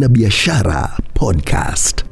na 0.00 0.08
Biashara 0.08 0.96
Podcast. 1.14 2.09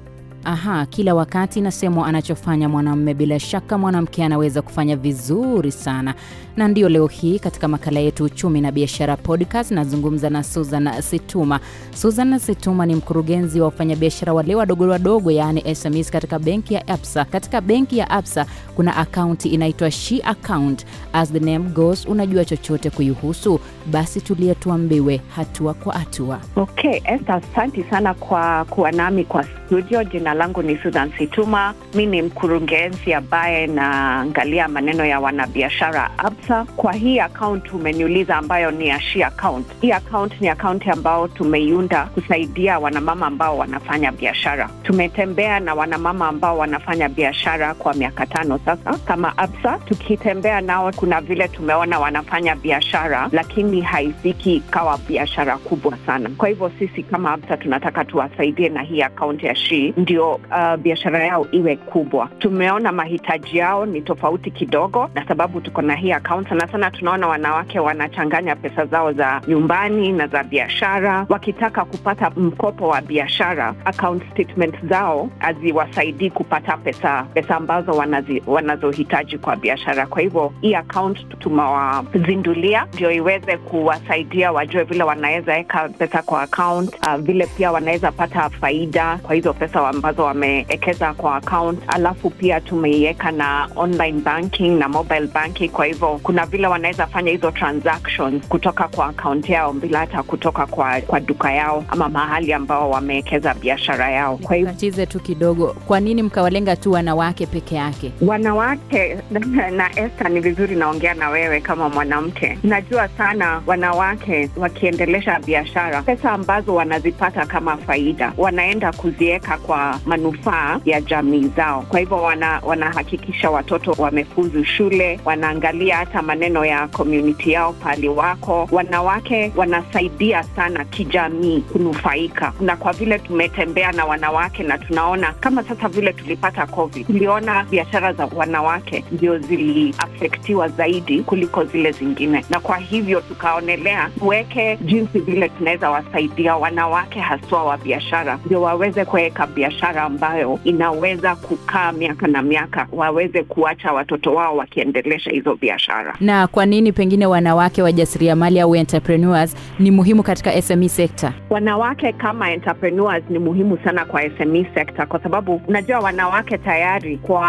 Aha, 0.51 0.87
kila 0.87 1.15
wakati 1.15 1.61
nasemwa 1.61 2.07
anachofanya 2.07 2.69
mwanamume, 2.69 3.15
bila 3.15 3.41
shaka 3.41 3.79
mwanamke 3.79 4.25
anaweza 4.25 4.63
kufanya 4.63 4.97
vizuri 4.97 5.73
sana. 5.73 6.15
Na 6.57 6.69
ndio 6.69 6.89
leo 6.89 7.07
hii 7.07 7.39
katika 7.39 7.69
makala 7.69 8.01
yetu 8.01 8.25
Uchumi 8.25 8.61
na 8.61 8.73
Biashara 8.73 9.17
Podcast 9.17 9.71
nazungumza 9.71 10.31
na 10.31 10.43
Susan 10.43 11.03
Situma. 11.03 11.61
Susan 11.95 12.39
Situma 12.39 12.87
ni 12.87 12.95
mkurugenzi 12.95 13.61
wa 13.61 13.67
wafanyabiashara 13.67 14.33
wale 14.33 14.55
wadogo 14.55 14.89
wadogo, 14.89 15.31
yaani 15.31 15.75
SMEs 15.75 16.11
katika 16.11 16.39
benki 16.39 16.75
ya 16.75 16.89
Absa. 16.89 17.25
Katika 17.25 17.61
benki 17.61 17.99
ya 17.99 18.11
Absa 18.11 18.47
kuna 18.77 18.97
akaunti 18.97 19.49
inaitwa 19.49 19.91
She 19.91 20.21
Account. 20.25 20.87
As 21.13 21.33
the 21.33 21.41
name 21.41 21.59
goes, 21.71 22.07
unajua 22.07 22.45
chochote 22.45 22.91
kuihusu? 22.91 23.61
Basi 23.91 24.21
tulia 24.21 24.55
tuambiwe 24.55 25.21
hatua 25.37 25.75
kwa 25.75 25.95
hatua. 25.95 26.41
Okay, 26.57 27.01
Esther, 27.05 27.41
asante 27.53 27.85
sana 27.91 28.15
kwa 28.15 28.65
kuwa 28.65 28.93
nami 28.93 29.25
kwa 29.25 29.45
studio. 29.45 30.05
Jina 30.05 30.35
langu 30.39 30.63
ni 30.63 30.77
Susan 30.83 31.13
Situma. 31.19 31.75
Mi 31.95 32.07
ni 32.07 32.23
mkurugenzi 32.23 33.15
ambaye 33.15 33.67
naangalia 33.67 34.69
maneno 34.69 35.05
ya 35.05 35.21
wanabiashara 35.21 36.11
Absa. 36.19 36.65
Kwa 36.77 36.93
hii 36.93 37.19
akaunti 37.19 37.71
umeniuliza, 37.71 38.37
ambayo 38.37 38.71
ni 38.71 38.89
ya 38.89 39.01
Account. 39.27 39.67
Hii 39.81 39.93
account 39.93 40.41
ni 40.41 40.49
akaunti 40.49 40.91
ambao 40.91 41.29
tumeiunda 41.29 42.05
kusaidia 42.07 42.79
wanamama 42.79 43.27
ambao 43.27 43.59
wanafanya 43.59 44.13
biashara. 44.13 44.71
Tumetembea 44.83 45.61
na 45.61 45.75
wanamama 45.75 46.29
ambao 46.29 46.59
wanafanya 46.59 47.09
biashara 47.09 47.75
kwa 47.75 47.95
miaka 47.95 48.27
tano 48.27 48.61
sasa 48.65 48.99
kama 49.05 49.39
Absa. 49.39 49.79
Tukitembea 49.85 50.61
nao, 50.61 50.93
kuna 50.97 51.21
vile 51.21 51.49
tumeona 51.49 51.99
wanafanya 51.99 52.57
biashara, 52.57 53.29
lakini 53.33 53.81
haifiki 53.81 54.55
ikawa 54.55 54.99
biashara 55.09 55.57
kubwa 55.59 55.99
sana. 56.07 56.31
Kwa 56.37 56.49
hivyo 56.49 56.71
sisi 56.79 57.03
kama 57.03 57.33
Absa 57.33 57.57
tunataka 57.57 58.05
tuwasaidie 58.05 58.69
na 58.69 58.83
hii 58.83 59.03
akaunti 59.03 59.47
ya 59.47 59.55
She 59.55 59.93
ndio 59.97 60.28
uh, 60.35 60.77
biashara 60.77 61.25
yao 61.25 61.47
iwe 61.53 61.77
kubwa. 61.77 62.29
Tumeona 62.39 62.93
mahitaji 62.93 63.59
yao 63.59 63.87
ni 63.87 64.01
tofauti 64.03 64.51
kidogo, 64.51 65.11
na 65.15 65.27
sababu 65.29 65.61
tuko 65.61 65.83
na 65.83 65.95
hii 65.95 66.13
account, 66.13 66.49
sana 66.49 66.69
sana 66.69 66.91
tunaona 66.91 67.29
wanawake 67.29 67.79
wanachanganya 67.81 68.57
pesa 68.57 68.87
zao 68.87 69.13
za 69.13 69.41
nyumbani 69.49 70.13
na 70.13 70.27
za 70.27 70.45
biashara. 70.45 71.27
Wakitaka 71.29 71.85
kupata 71.85 72.31
mkopo 72.31 72.89
wa 72.89 73.01
biashara, 73.01 73.75
account 73.85 74.23
statement 74.33 74.75
zao 74.89 75.31
haziwasaidii 75.39 76.31
kupata 76.31 76.77
pesa 76.77 77.23
pesa 77.35 77.57
ambazo 77.57 77.93
wanazi, 77.93 78.43
wanazohitaji 78.47 79.39
kwa 79.39 79.57
biashara. 79.57 80.07
Kwa 80.07 80.21
hivyo 80.23 80.53
hii 80.61 80.75
account 80.75 81.39
tumewazindulia 81.39 82.87
ndio 82.95 83.11
iweze 83.11 83.57
kuwasaidia 83.57 84.53
wajue 84.53 84.83
vile 84.85 85.03
wanaweza 85.05 85.53
weka 85.53 85.89
pesa 85.89 86.23
kwa 86.23 86.43
account, 86.43 86.95
uh, 87.07 87.15
vile 87.17 87.47
pia 87.47 87.73
wanaweza 87.73 88.13
pata 88.13 88.51
faida 88.51 89.19
kwa 89.23 89.35
hizo 89.35 89.53
pesa 89.55 89.83
ambazo 90.09 90.25
wamewekeza 90.25 91.15
kwa 91.15 91.37
account. 91.37 91.79
Alafu 91.87 92.31
pia 92.31 92.61
tumeiweka 92.61 93.31
na 93.31 93.69
online 93.77 94.21
banking 94.21 94.79
na 94.79 94.89
mobile 94.89 95.27
banking, 95.27 95.71
kwa 95.71 95.87
hivyo 95.87 96.21
kuna 96.23 96.47
vile 96.47 96.67
wanaweza 96.67 97.07
fanya 97.07 97.31
hizo 97.31 97.51
transactions 97.51 98.49
kutoka 98.49 98.89
kwa 98.89 99.07
account 99.07 99.49
yao 99.49 99.73
bila 99.73 99.99
hata 99.99 100.23
kutoka 100.23 100.67
kwa, 100.67 101.01
kwa 101.01 101.21
duka 101.21 101.53
yao 101.53 101.85
ama 101.89 102.09
mahali 102.09 102.53
ambao 102.53 102.91
wamewekeza 102.91 103.55
biashara 103.55 104.11
yao. 104.11 104.37
Kwa 104.37 104.57
hivyo 104.57 105.07
tu 105.07 105.21
kidogo, 105.21 105.77
kwa 105.87 106.01
nini 106.01 106.23
mkawalenga 106.23 106.77
tu 106.77 106.93
wanawake 106.93 107.47
peke 107.47 107.75
yake? 107.75 108.13
wanawake 108.21 109.17
na 109.79 109.91
Esther, 109.99 110.31
ni 110.31 110.41
vizuri 110.41 110.77
naongea 110.77 111.15
na 111.15 111.29
wewe 111.31 111.61
kama 111.61 111.89
mwanamke. 111.89 112.59
Najua 112.63 113.09
sana 113.09 113.63
wanawake 113.67 114.51
wakiendelesha 114.57 115.41
biashara, 115.47 116.03
pesa 116.03 116.33
ambazo 116.33 116.75
wanazipata 116.75 117.47
kama 117.47 117.77
faida 117.77 118.33
wanaenda 118.37 118.93
kuziweka 118.93 119.59
kwa 119.59 119.98
manufaa 120.07 120.81
ya 120.85 121.01
jamii 121.01 121.49
zao. 121.57 121.83
Kwa 121.89 122.01
hivyo 122.01 122.17
wana, 122.23 122.61
wanahakikisha 122.67 123.51
watoto 123.51 123.95
wamefuzu 123.99 124.65
shule, 124.65 125.21
wanaangalia 125.25 125.97
hata 125.97 126.23
maneno 126.23 126.65
ya 126.65 126.89
community 126.89 127.53
yao 127.53 127.73
pahali 127.73 128.09
wako. 128.09 128.69
Wanawake 128.73 129.53
wanasaidia 129.57 130.43
sana 130.43 130.85
kijamii 130.85 131.61
kunufaika, 131.61 132.53
na 132.61 132.77
kwa 132.77 132.93
vile 132.93 133.19
tumetembea 133.19 133.93
na 133.93 134.05
wanawake 134.05 134.63
na 134.63 134.79
tunaona 134.79 135.33
kama 135.33 135.63
sasa 135.63 135.89
vile 135.89 136.13
tulipata 136.13 136.67
COVID, 136.67 137.07
tuliona 137.07 137.65
biashara 137.65 138.13
za 138.13 138.27
wanawake 138.37 139.05
ndio 139.13 139.39
ziliafektiwa 139.39 140.69
zaidi 140.69 141.23
kuliko 141.23 141.65
zile 141.65 141.93
zingine, 141.93 142.45
na 142.51 142.61
kwa 142.61 142.77
hivyo 142.77 143.21
tukaonelea 143.21 144.11
tuweke 144.19 144.77
jinsi 144.81 145.19
vile 145.21 145.49
tunaweza 145.49 145.91
wasaidia 145.91 146.57
wanawake 146.57 147.21
haswa 147.21 147.65
wa 147.65 147.77
biashara, 147.77 148.39
ndio 148.47 148.63
waweze 148.63 149.05
kuweka 149.05 149.47
biashara 149.47 149.88
ambayo 149.97 150.59
inaweza 150.65 151.37
kukaa 151.37 151.93
miaka 151.93 152.27
na 152.27 152.43
miaka, 152.43 152.87
waweze 152.93 153.43
kuacha 153.45 153.93
watoto 153.93 154.35
wao 154.35 154.57
wakiendelesha 154.57 155.31
hizo 155.31 155.55
biashara. 155.55 156.15
Na 156.21 156.47
kwa 156.47 156.67
nini 156.67 156.93
pengine 156.93 157.27
wanawake 157.27 157.83
wajasiriamali 157.83 158.61
au 158.61 158.77
entrepreneurs 158.77 159.57
ni 159.79 159.91
muhimu 159.91 160.23
katika 160.23 160.63
SME 160.63 160.89
sector? 160.89 161.33
Wanawake 161.51 162.13
kama 162.13 162.51
entrepreneurs 162.51 163.25
ni 163.31 163.39
muhimu 163.39 163.79
sana 163.85 164.05
kwa 164.05 164.23
SME 164.31 164.67
sector, 164.75 165.07
kwa 165.07 165.23
sababu 165.23 165.61
unajua 165.69 165.99
wanawake 165.99 166.59
tayari 166.59 167.17
kwa 167.19 167.49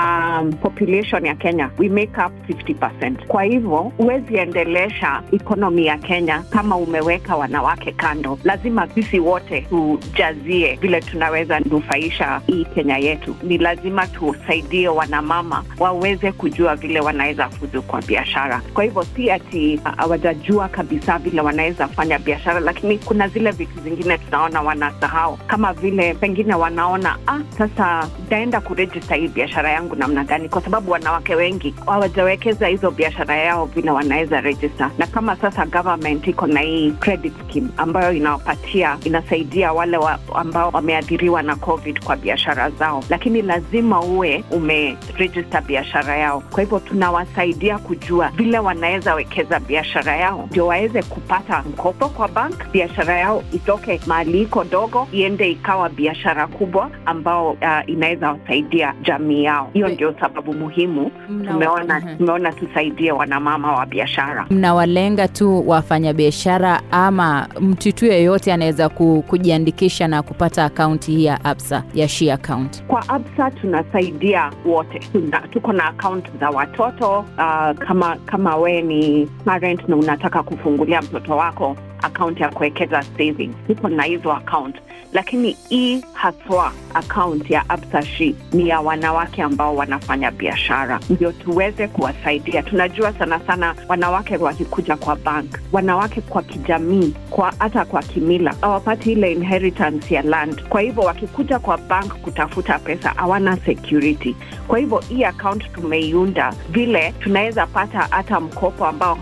population 0.61 1.25
ya 1.25 1.35
Kenya 1.35 1.69
we 1.77 1.89
make 1.89 2.21
up 2.25 2.31
50%. 2.49 3.25
Kwa 3.27 3.43
hivyo 3.43 3.77
huwezi 3.97 4.35
endelesha 4.37 5.21
ekonomi 5.31 5.85
ya 5.85 5.97
Kenya 5.97 6.43
kama 6.49 6.75
umeweka 6.77 7.35
wanawake 7.35 7.91
kando. 7.91 8.39
Lazima 8.43 8.87
sisi 8.87 9.19
wote 9.19 9.61
tujazie 9.61 10.75
vile 10.81 11.01
tunaweza 11.01 11.59
nufaisha 11.59 12.28
hii 12.47 12.65
Kenya 12.65 12.97
yetu. 12.97 13.35
Ni 13.43 13.57
lazima 13.57 14.07
tusaidie 14.07 14.87
wanamama 14.89 15.63
waweze 15.79 16.31
kujua 16.31 16.75
vile 16.75 16.99
wanaweza 16.99 17.49
fuzu 17.49 17.81
kwa 17.81 18.01
biashara. 18.01 18.61
Kwa 18.73 18.83
hivyo 18.83 19.03
si 19.15 19.31
ati 19.31 19.81
hawajajua 19.97 20.67
kabisa 20.67 21.17
vile 21.19 21.41
wanaweza 21.41 21.87
fanya 21.87 22.19
biashara, 22.19 22.59
lakini 22.59 22.97
kuna 22.97 23.27
zile 23.27 23.51
vitu 23.51 23.79
zingine 23.83 24.17
tunaona 24.17 24.61
wanasahau, 24.61 25.37
kama 25.47 25.73
vile 25.73 26.13
pengine 26.13 26.55
wanaona 26.55 27.17
ah, 27.27 27.39
sasa 27.57 28.09
nitaenda 28.19 28.61
kurejista 28.61 29.15
hii 29.15 29.27
biashara 29.27 29.71
yangu 29.71 29.95
namna 29.95 30.23
gani? 30.23 30.49
Kwa 30.49 30.61
sababu 30.61 30.91
wanawake 30.91 31.35
wengi 31.35 31.75
hawajawekeza 31.85 32.67
hizo 32.67 32.91
biashara 32.91 33.35
yao 33.35 33.65
vile 33.65 33.91
wanaweza 33.91 34.41
rejista. 34.41 34.91
na 34.97 35.07
kama 35.07 35.35
sasa 35.35 35.65
government 35.65 36.27
iko 36.27 36.47
na 36.47 36.59
hii 36.59 36.91
credit 36.91 37.33
scheme 37.49 37.67
ambayo 37.77 38.13
inawapatia 38.13 38.97
inasaidia 39.03 39.73
wale 39.73 39.97
wa, 39.97 40.19
ambao 40.35 40.69
wameathiriwa 40.73 41.41
na 41.43 41.55
COVID 41.55 42.03
kwa 42.03 42.15
biashara 42.21 42.69
zao, 42.69 43.03
lakini 43.09 43.41
lazima 43.41 44.01
uwe 44.01 44.43
umerejista 44.51 45.61
biashara 45.61 46.17
yao. 46.17 46.43
Kwa 46.51 46.63
hivyo 46.63 46.79
tunawasaidia 46.79 47.77
kujua 47.77 48.29
vile 48.35 48.59
wanaweza 48.59 49.15
wekeza 49.15 49.59
biashara 49.59 50.15
yao, 50.17 50.47
ndio 50.51 50.67
waweze 50.67 51.03
kupata 51.03 51.63
mkopo 51.69 52.09
kwa 52.09 52.27
bank, 52.27 52.71
biashara 52.71 53.17
yao 53.19 53.43
itoke 53.53 53.99
mahali 54.07 54.41
iko 54.41 54.63
dogo 54.63 55.07
iende 55.11 55.51
ikawa 55.51 55.89
biashara 55.89 56.47
kubwa 56.47 56.89
ambao 57.05 57.51
uh, 57.51 57.57
inaweza 57.89 58.29
wasaidia 58.31 58.93
jamii 59.03 59.43
yao. 59.43 59.69
Hiyo 59.73 59.87
ndio 59.87 60.15
sababu 60.19 60.53
muhimu 60.53 61.11
tumeona 61.27 61.99
Mhm. 61.99 62.17
tumeona 62.17 62.51
tusaidie 62.51 63.11
wanamama 63.11 63.71
wa 63.73 63.85
biashara. 63.85 64.45
Mnawalenga 64.49 65.27
tu 65.27 65.69
wafanyabiashara 65.69 66.81
ama 66.91 67.47
mtu 67.61 67.91
tu 67.91 68.05
yeyote 68.05 68.53
anaweza 68.53 68.89
kujiandikisha 68.89 70.07
na 70.07 70.21
kupata 70.23 70.65
akaunti 70.65 71.11
hii 71.11 71.25
ya 71.25 71.45
Absa 71.45 71.83
ya 71.93 72.07
She 72.09 72.31
Account? 72.31 72.83
Kwa 72.83 73.09
Absa 73.09 73.51
tunasaidia 73.51 74.51
wote. 74.65 74.99
Tuko 75.51 75.73
na 75.73 75.85
account 75.85 76.25
za 76.39 76.49
watoto 76.49 77.19
uh, 77.19 77.77
kama 77.79 78.15
kama 78.25 78.55
we 78.55 78.81
ni 78.81 79.25
parent 79.45 79.89
na 79.89 79.95
unataka 79.95 80.43
kufungulia 80.43 81.01
mtoto 81.01 81.37
wako 81.37 81.75
account 82.03 82.39
ya 82.39 82.49
kuwekeza 82.49 83.01
savings, 83.17 83.55
iko 83.67 83.89
na 83.89 84.03
hizo 84.03 84.33
account, 84.33 84.75
lakini 85.13 85.57
hii 85.69 86.01
haswa 86.13 86.71
account 86.93 87.49
ya 87.49 87.69
Absashi 87.69 88.35
ni 88.51 88.69
ya 88.69 88.79
wanawake 88.81 89.41
ambao 89.43 89.75
wanafanya 89.75 90.31
biashara, 90.31 90.99
ndio 91.09 91.31
tuweze 91.31 91.87
kuwasaidia. 91.87 92.63
Tunajua 92.63 93.13
sana 93.13 93.39
sana 93.47 93.75
wanawake 93.87 94.37
wakikuja 94.37 94.95
kwa 94.95 95.15
bank, 95.15 95.59
wanawake 95.71 96.21
kwa 96.21 96.43
kijamii, 96.43 97.13
kwa 97.29 97.53
hata 97.59 97.85
kwa 97.85 98.01
kimila 98.03 98.55
hawapati 98.61 99.11
ile 99.11 99.31
inheritance 99.31 100.15
ya 100.15 100.21
land. 100.21 100.63
Kwa 100.69 100.81
hivyo 100.81 101.03
wakikuja 101.03 101.59
kwa 101.59 101.77
bank 101.77 102.13
kutafuta 102.13 102.79
pesa 102.79 103.09
hawana 103.09 103.57
security. 103.57 104.35
Kwa 104.67 104.79
hivyo 104.79 104.97
hii 105.09 105.23
account 105.23 105.71
tumeiunda 105.71 106.53
vile 106.69 107.13
tunaweza 107.19 107.67
pata 107.67 108.07
hata 108.09 108.39
mkopo 108.39 108.85
ambao 108.85 109.15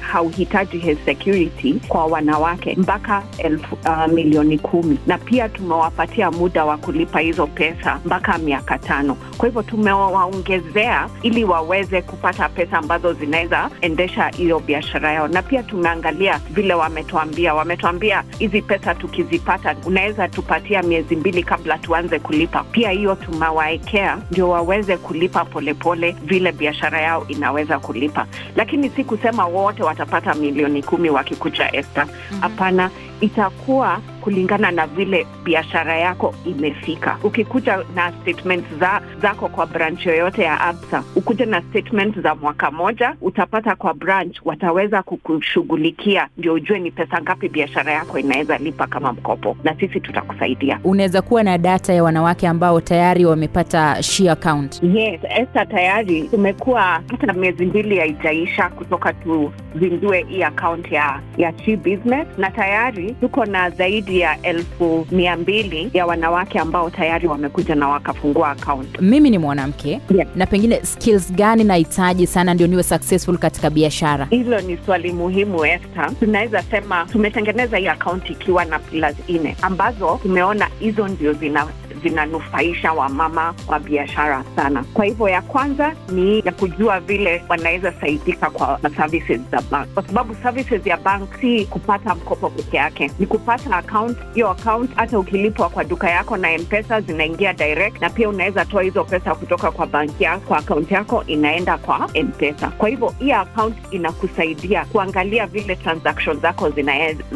hauhitaji 0.00 0.96
security 1.04 1.74
kwa 1.88 2.06
wanawake 2.20 2.74
mpaka 2.78 3.22
elfu 3.38 3.74
uh, 3.74 4.06
milioni 4.12 4.58
kumi 4.58 4.98
na 5.06 5.18
pia 5.18 5.48
tumewapatia 5.48 6.30
muda 6.30 6.64
wa 6.64 6.76
kulipa 6.76 7.20
hizo 7.20 7.46
pesa 7.46 8.00
mpaka 8.04 8.38
miaka 8.38 8.78
tano. 8.78 9.14
Kwa 9.38 9.48
hivyo 9.48 9.62
tumewaongezea 9.62 11.08
ili 11.22 11.44
waweze 11.44 12.02
kupata 12.02 12.48
pesa 12.48 12.78
ambazo 12.78 13.12
zinaweza 13.12 13.70
endesha 13.80 14.28
hiyo 14.28 14.58
biashara 14.60 15.12
yao, 15.12 15.28
na 15.28 15.42
pia 15.42 15.62
tumeangalia 15.62 16.40
vile 16.50 16.74
wametuambia, 16.74 17.54
wametuambia 17.54 18.24
hizi 18.38 18.62
pesa 18.62 18.94
tukizipata, 18.94 19.76
unaweza 19.86 20.28
tupatia 20.28 20.82
miezi 20.82 21.16
mbili 21.16 21.42
kabla 21.42 21.78
tuanze 21.78 22.18
kulipa. 22.18 22.64
Pia 22.64 22.90
hiyo 22.90 23.14
tumewaekea 23.14 24.18
ndio 24.30 24.48
waweze 24.50 24.96
kulipa 24.96 25.44
polepole 25.44 26.12
pole, 26.12 26.26
vile 26.26 26.52
biashara 26.52 27.00
yao 27.00 27.24
inaweza 27.28 27.78
kulipa, 27.78 28.26
lakini 28.56 28.90
si 28.90 29.04
kusema 29.04 29.46
wote 29.46 29.82
watapata 29.82 30.34
milioni 30.34 30.82
kumi 30.82 31.10
wakikuja 31.10 31.70
Esta. 31.76 32.06
Hapana, 32.40 32.82
mm-hmm. 32.88 33.16
itakuwa 33.20 34.00
kulingana 34.20 34.70
na 34.70 34.86
vile 34.86 35.26
biashara 35.44 35.98
yako 35.98 36.34
imefika. 36.46 37.16
Ukikuja 37.24 37.78
na 37.94 38.12
statement 38.22 38.64
za, 38.80 39.00
zako 39.22 39.48
kwa 39.48 39.66
branch 39.66 40.06
yoyote 40.06 40.42
ya 40.42 40.60
Absa, 40.60 41.02
ukuja 41.16 41.46
na 41.46 41.62
statement 41.62 42.20
za 42.20 42.34
mwaka 42.34 42.70
moja, 42.70 43.14
utapata 43.20 43.76
kwa 43.76 43.94
branch 43.94 44.36
wataweza 44.44 45.02
kukushughulikia 45.02 46.28
ndio 46.38 46.54
ujue 46.54 46.78
ni 46.78 46.90
pesa 46.90 47.22
ngapi 47.22 47.48
biashara 47.48 47.92
yako 47.92 48.18
inaweza 48.18 48.58
lipa 48.58 48.86
kama 48.86 49.12
mkopo, 49.12 49.56
na 49.64 49.74
sisi 49.80 50.00
tutakusaidia. 50.00 50.80
Unaweza 50.84 51.22
kuwa 51.22 51.42
na 51.42 51.58
data 51.58 51.92
ya 51.92 52.04
wanawake 52.04 52.48
ambao 52.48 52.80
tayari 52.80 53.24
wamepata 53.24 54.02
she 54.02 54.30
account. 54.30 54.82
Yes, 54.82 55.20
Esther, 55.38 55.68
tayari 55.68 56.22
tumekuwa 56.22 56.82
hata 57.10 57.32
miezi 57.32 57.66
mbili 57.66 57.98
haijaisha 57.98 58.68
kutoka 58.68 59.12
tuzindue 59.12 60.24
hii 60.28 60.42
account 60.42 60.92
ya 60.92 61.20
ya 61.36 61.52
she 61.64 61.76
business, 61.76 62.26
na 62.38 62.50
tayari 62.50 63.14
tuko 63.20 63.44
na 63.44 63.70
zaidi 63.70 64.09
ya 64.10 64.42
elfu 64.42 65.06
mia 65.10 65.36
mbili 65.36 65.90
ya 65.94 66.06
wanawake 66.06 66.58
ambao 66.58 66.90
tayari 66.90 67.28
wamekuja 67.28 67.74
na 67.74 67.88
wakafungua 67.88 68.50
akaunti. 68.50 68.98
Mimi 69.02 69.30
ni 69.30 69.38
mwanamke 69.38 70.00
Yeah. 70.14 70.28
na 70.36 70.46
pengine 70.46 70.84
skills 70.84 71.32
gani 71.32 71.64
nahitaji 71.64 72.26
sana 72.26 72.54
ndio 72.54 72.66
niwe 72.66 72.82
successful 72.82 73.38
katika 73.38 73.70
biashara? 73.70 74.26
Hilo 74.30 74.60
ni 74.60 74.78
swali 74.86 75.12
muhimu 75.12 75.64
Esther. 75.66 76.10
Tunaweza 76.20 76.62
sema 76.62 77.06
tumetengeneza 77.12 77.76
hii 77.76 77.86
akaunti 77.86 78.32
ikiwa 78.32 78.64
na 78.64 78.78
pillars 78.78 79.16
nne 79.28 79.56
ambazo 79.62 80.18
tumeona 80.22 80.68
hizo 80.80 81.08
ndio 81.08 81.32
zina 81.32 81.66
zinanufaisha 82.02 82.92
wamama 82.92 83.54
wa 83.68 83.78
biashara 83.78 84.44
sana. 84.56 84.84
Kwa 84.94 85.04
hivyo 85.04 85.28
ya 85.28 85.42
kwanza 85.42 85.94
ni 86.12 86.38
ya 86.44 86.52
kujua 86.52 87.00
vile 87.00 87.42
wanaweza 87.48 87.92
saidika 87.92 88.50
kwa 88.50 88.80
services 88.96 89.40
za 89.50 89.60
bank, 89.70 89.88
kwa 89.94 90.02
sababu 90.06 90.34
services 90.42 90.86
ya 90.86 90.96
bank 90.96 91.28
si 91.40 91.66
kupata 91.66 92.14
mkopo 92.14 92.50
peke 92.50 92.76
yake, 92.76 93.10
ni 93.18 93.26
kupata 93.26 93.76
account. 93.76 94.18
Hiyo 94.34 94.50
account 94.50 94.90
hata 94.96 95.18
ukilipwa 95.18 95.68
kwa 95.68 95.84
duka 95.84 96.10
yako 96.10 96.36
na 96.36 96.58
mpesa 96.58 97.00
zinaingia 97.00 97.52
direct, 97.52 98.00
na 98.00 98.10
pia 98.10 98.28
unaweza 98.28 98.64
toa 98.64 98.82
hizo 98.82 99.04
pesa 99.04 99.34
kutoka 99.34 99.70
kwa 99.70 99.86
banki 99.86 100.24
yako, 100.24 100.40
kwa 100.48 100.58
akaunti 100.58 100.94
yako 100.94 101.24
inaenda 101.26 101.78
kwa 101.78 102.08
mpesa. 102.24 102.68
Kwa 102.68 102.88
hivyo 102.88 103.14
hii 103.18 103.32
account 103.32 103.76
inakusaidia 103.90 104.84
kuangalia 104.84 105.46
vile 105.46 105.76
transaction 105.76 106.40
zako 106.40 106.70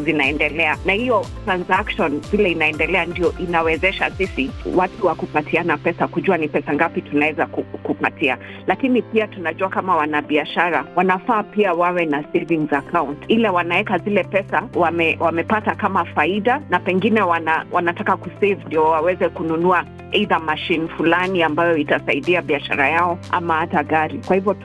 zinaendelea, 0.05 0.77
na 0.85 0.93
hiyo 0.93 1.25
transaction 1.45 2.21
vile 2.31 2.51
inaendelea 2.51 3.05
ndio 3.05 3.33
inawezesha 3.39 4.11
sisi 4.17 4.51
watu 4.75 5.07
wa 5.07 5.15
kupatiana 5.15 5.77
pesa 5.77 6.07
kujua 6.07 6.37
ni 6.37 6.47
pesa 6.47 6.73
ngapi 6.73 7.01
tunaweza 7.01 7.45
kupatia, 7.83 8.37
lakini 8.67 9.01
pia 9.01 9.27
tunajua 9.27 9.69
kama 9.69 9.95
wanabiashara 9.95 10.85
wanafaa 10.95 11.43
pia 11.43 11.73
wawe 11.73 12.05
na 12.05 12.23
savings 12.33 12.73
account, 12.73 13.17
ile 13.27 13.49
wanaweka 13.49 13.97
zile 13.97 14.23
pesa 14.23 14.63
wame, 14.75 15.17
wamepata 15.19 15.75
kama 15.75 16.05
faida 16.05 16.61
na 16.69 16.79
pengine 16.79 17.21
wana, 17.21 17.65
wanataka 17.71 18.17
kusave 18.17 18.57
ndio 18.65 18.83
waweze 18.83 19.29
kununua 19.29 19.85
either 20.15 20.41
machine 20.41 20.87
fulani 20.87 21.43
ambayo 21.43 21.77
itasaidia 21.77 22.41
biashara 22.41 22.89
yao 22.89 23.19
ama 23.31 23.53
hata 23.57 23.83
gari. 23.83 24.19
Kwa 24.27 24.35
hivyo 24.35 24.55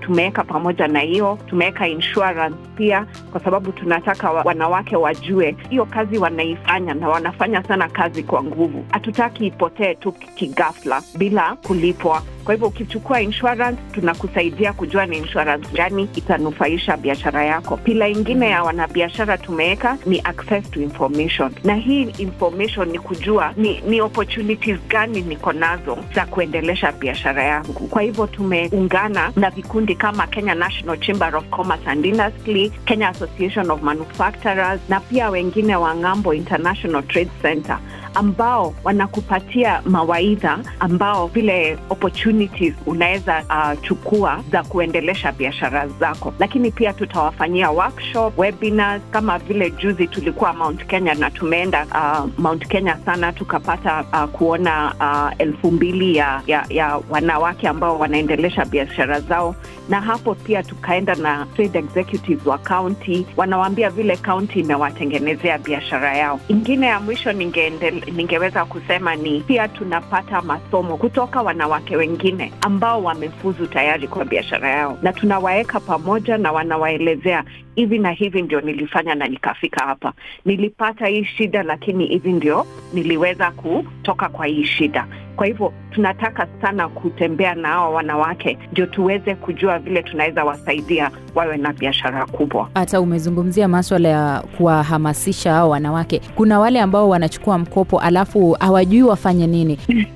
tumeweka 0.00 0.44
pamoja 0.44 0.88
na 0.88 1.00
hiyo, 1.00 1.38
tumeweka 1.46 1.88
insurance 1.88 2.56
pia, 2.76 3.06
kwa 3.32 3.40
sababu 3.40 3.72
tunataka 3.72 4.30
wanawake 4.30 4.96
wajue 4.96 5.56
hiyo 5.70 5.84
kazi 5.86 6.18
wanaifanya 6.18 6.94
na 6.94 7.08
wanafanya 7.08 7.62
sana 7.62 7.88
kazi 7.88 8.22
kwa 8.22 8.42
nguvu. 8.44 8.84
Hatutaki 8.90 9.46
ipotee 9.46 9.94
tu 9.94 10.12
kigafla 10.12 11.02
bila 11.18 11.56
kulipwa. 11.56 12.22
Kwa 12.44 12.54
hivyo 12.54 12.68
ukichukua 12.68 13.20
insurance, 13.20 13.80
tunakusaidia 13.92 14.72
kujua 14.72 15.06
ni 15.06 15.16
insurance 15.18 15.68
gani 15.74 16.08
itanufaisha 16.14 16.96
biashara 16.96 17.44
yako. 17.44 17.76
Pila 17.76 18.08
ingine 18.08 18.50
ya 18.50 18.62
wanabiashara 18.62 19.38
tumeweka 19.38 19.98
ni 20.06 20.20
access 20.24 20.70
to 20.70 20.80
information, 20.80 21.52
na 21.64 21.74
hii 21.74 22.02
information 22.02 22.88
ni 22.88 22.98
kujua 22.98 23.52
ni, 23.56 23.80
ni 23.80 24.00
opportunities 24.00 24.78
gani 24.88 24.95
niko 25.06 25.52
nazo 25.52 25.98
za 26.14 26.26
kuendelesha 26.26 26.92
biashara 26.92 27.42
yangu. 27.44 27.72
Kwa 27.88 28.02
hivyo 28.02 28.26
tumeungana 28.26 29.32
na 29.36 29.50
vikundi 29.50 29.94
kama 29.94 30.26
Kenya 30.26 30.54
National 30.54 30.98
Chamber 31.00 31.36
of 31.36 31.44
Commerce 31.50 31.82
and 31.90 32.06
Industry, 32.06 32.72
Kenya 32.84 33.08
Association 33.08 33.70
of 33.70 33.82
Manufacturers 33.82 34.80
na 34.88 35.00
pia 35.00 35.30
wengine 35.30 35.76
wa 35.76 35.94
Ng'ambo 35.94 36.34
International 36.34 37.02
Trade 37.02 37.30
Center 37.42 37.78
ambao 38.16 38.74
wanakupatia 38.84 39.82
mawaidha 39.84 40.58
ambao 40.80 41.26
vile 41.26 41.78
opportunities 41.90 42.74
unaweza 42.86 43.42
uh, 43.48 43.82
chukua 43.82 44.42
za 44.52 44.62
kuendelesha 44.62 45.32
biashara 45.32 45.88
zako, 45.88 46.34
lakini 46.38 46.70
pia 46.70 46.92
tutawafanyia 46.92 47.70
workshop, 47.70 48.38
webinars 48.38 49.02
kama 49.10 49.38
vile 49.38 49.70
juzi 49.70 50.06
tulikuwa 50.08 50.52
Mount 50.52 50.86
Kenya 50.86 51.14
na 51.14 51.30
tumeenda 51.30 51.86
uh, 51.86 52.28
Mount 52.38 52.66
Kenya 52.68 52.98
sana 53.04 53.32
tukapata 53.32 54.04
uh, 54.12 54.24
kuona 54.30 54.94
uh, 55.00 55.40
elfu 55.40 55.70
mbili 55.70 56.16
ya, 56.16 56.42
ya, 56.46 56.66
ya 56.68 57.00
wanawake 57.10 57.68
ambao 57.68 57.98
wanaendelesha 57.98 58.64
biashara 58.64 59.20
zao 59.20 59.54
na 59.88 60.00
hapo 60.00 60.34
pia 60.34 60.62
tukaenda 60.62 61.14
na 61.14 61.46
trade 61.56 61.78
executives 61.78 62.46
wa 62.46 62.58
county, 62.58 63.26
wanawaambia 63.36 63.90
vile 63.90 64.16
county 64.16 64.60
imewatengenezea 64.60 65.58
biashara 65.58 66.16
yao. 66.16 66.40
Ingine 66.48 66.86
ya 66.86 67.00
mwisho 67.00 67.32
ningeendele, 67.32 68.02
ningeweza 68.12 68.64
kusema 68.64 69.16
ni 69.16 69.40
pia 69.40 69.68
tunapata 69.68 70.42
masomo 70.42 70.96
kutoka 70.96 71.42
wanawake 71.42 71.96
wengine 71.96 72.52
ambao 72.60 73.02
wamefuzu 73.02 73.66
tayari 73.66 74.08
kwa 74.08 74.24
biashara 74.24 74.70
yao, 74.70 74.98
na 75.02 75.12
tunawaweka 75.12 75.80
pamoja 75.80 76.38
na 76.38 76.52
wanawaelezea 76.52 77.44
hivi 77.76 77.98
na 77.98 78.10
hivi 78.10 78.42
ndio 78.42 78.60
nilifanya 78.60 79.14
na 79.14 79.26
nikafika 79.28 79.84
hapa, 79.84 80.12
nilipata 80.44 81.06
hii 81.06 81.24
shida, 81.24 81.62
lakini 81.62 82.06
hivi 82.06 82.32
ndio 82.32 82.66
niliweza 82.92 83.50
kutoka 83.50 84.28
kwa 84.28 84.46
hii 84.46 84.64
shida. 84.64 85.06
Kwa 85.36 85.46
hivyo 85.46 85.72
tunataka 85.90 86.46
sana 86.62 86.88
kutembea 86.88 87.54
na 87.54 87.68
hawa 87.68 87.90
wanawake 87.90 88.58
ndio 88.72 88.86
tuweze 88.86 89.34
kujua 89.34 89.78
vile 89.78 90.02
tunaweza 90.02 90.44
wasaidia 90.44 91.10
wawe 91.34 91.56
na 91.56 91.72
biashara 91.72 92.26
kubwa. 92.26 92.70
Hata 92.74 93.00
umezungumzia 93.00 93.68
maswala 93.68 94.08
ya 94.08 94.40
kuwahamasisha 94.56 95.52
hao 95.52 95.70
wanawake. 95.70 96.20
Kuna 96.34 96.58
wale 96.58 96.80
ambao 96.80 97.08
wanachukua 97.08 97.58
mkopo 97.58 98.00
alafu 98.00 98.52
hawajui 98.60 99.02
wafanye 99.02 99.46
nini. 99.46 99.78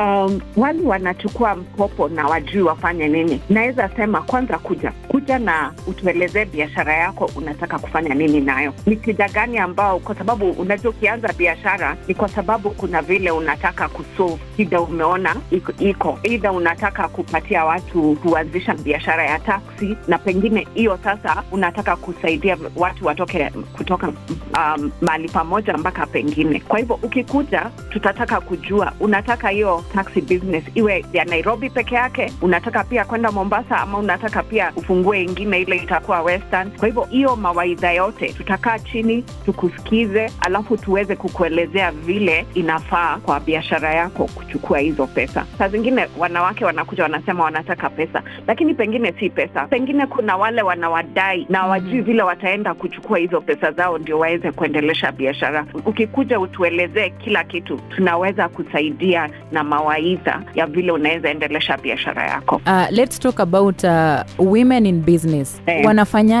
Um, 0.00 0.40
wale 0.56 0.82
wanachukua 0.82 1.54
mkopo 1.56 2.08
na 2.08 2.26
wajui 2.26 2.62
wafanye 2.62 3.08
nini, 3.08 3.40
naweza 3.50 3.88
sema 3.96 4.22
kwanza, 4.22 4.58
kuja 4.58 4.92
kuja 5.08 5.38
na 5.38 5.72
utuelezee 5.86 6.44
biashara 6.66 6.94
yako 6.96 7.30
unataka 7.36 7.78
kufanya 7.78 8.14
nini 8.14 8.40
nayo, 8.40 8.74
ni 8.86 8.98
shida 9.04 9.28
gani 9.28 9.58
ambao, 9.58 9.98
kwa 9.98 10.14
sababu 10.14 10.50
unajua 10.50 10.90
ukianza 10.90 11.32
biashara 11.32 11.96
ni 12.08 12.14
kwa 12.14 12.28
sababu 12.28 12.70
kuna 12.70 13.02
vile 13.02 13.30
unataka 13.30 13.88
kusolve 13.88 14.38
shida 14.56 14.80
umeona 14.80 15.36
iko. 15.78 16.18
Either 16.22 16.50
unataka 16.50 17.08
kupatia 17.08 17.64
watu 17.64 18.16
kuanzisha 18.22 18.74
biashara 18.74 19.24
ya 19.26 19.38
taksi 19.38 19.96
na 20.08 20.18
pengine 20.18 20.66
hiyo 20.74 20.98
sasa 21.04 21.42
unataka 21.52 21.96
kusaidia 21.96 22.56
watu 22.76 23.06
watoke 23.06 23.50
kutoka 23.76 24.08
um, 24.08 24.90
pamoja 25.32 25.76
mpaka 25.76 26.06
pengine. 26.06 26.60
Kwa 26.60 26.78
hivyo 26.78 26.98
ukikuja, 27.02 27.70
tutataka 27.90 28.40
kujua 28.40 28.92
unataka 29.00 29.48
hiyo 29.48 29.84
taxi 29.94 30.20
business 30.20 30.64
iwe 30.74 31.04
ya 31.12 31.24
Nairobi 31.24 31.70
peke 31.70 31.94
yake, 31.94 32.32
unataka 32.42 32.84
pia 32.84 33.04
kwenda 33.04 33.32
Mombasa, 33.32 33.76
ama 33.78 33.98
unataka 33.98 34.42
pia 34.42 34.72
ufungue 34.76 35.22
ingine 35.22 35.60
ile 35.60 35.76
itakuwa 35.76 36.22
Western. 36.56 36.78
Kwa 36.78 36.86
hivyo 36.88 37.02
hiyo 37.04 37.36
mawaidha 37.36 37.92
yote 37.92 38.32
tutakaa 38.32 38.78
chini 38.78 39.22
tukusikize, 39.44 40.30
alafu 40.40 40.76
tuweze 40.76 41.16
kukuelezea 41.16 41.90
vile 41.92 42.46
inafaa 42.54 43.16
kwa 43.16 43.40
biashara 43.40 43.94
yako 43.94 44.24
kuchukua 44.34 44.78
hizo 44.78 45.06
pesa. 45.06 45.46
Saa 45.58 45.68
zingine 45.68 46.06
wanawake 46.18 46.64
wanakuja 46.64 47.02
wanasema 47.02 47.44
wanataka 47.44 47.90
pesa, 47.90 48.22
lakini 48.46 48.74
pengine 48.74 49.14
si 49.20 49.30
pesa, 49.30 49.66
pengine 49.66 50.06
kuna 50.06 50.36
wale 50.36 50.62
wanawadai 50.62 51.46
na 51.48 51.66
wajui 51.66 52.00
vile 52.00 52.22
wataenda 52.22 52.74
kuchukua 52.74 53.18
hizo 53.18 53.40
pesa 53.40 53.72
zao 53.72 53.98
ndio 53.98 54.18
waweze 54.18 54.52
kuendelesha 54.52 55.12
biashara. 55.12 55.66
Ukikuja 55.86 56.40
utuelezee 56.40 57.10
kila 57.10 57.44
kitu, 57.44 57.80
tunaweza 57.96 58.48
kusaidia 58.48 59.30
na 59.52 59.64
mawaidha 59.64 60.42
ya 60.54 60.66
vile 60.66 60.92
unaweza 60.92 61.30
endelesha 61.30 61.76
biashara 61.76 62.26
yako. 62.26 62.60
Uh, 62.66 62.90
let's 62.90 63.18
talk 63.20 63.40
about 63.40 63.84
uh, 63.84 64.20
women 64.52 64.86
in 64.86 65.00
business 65.02 65.60
Eh. 65.66 65.82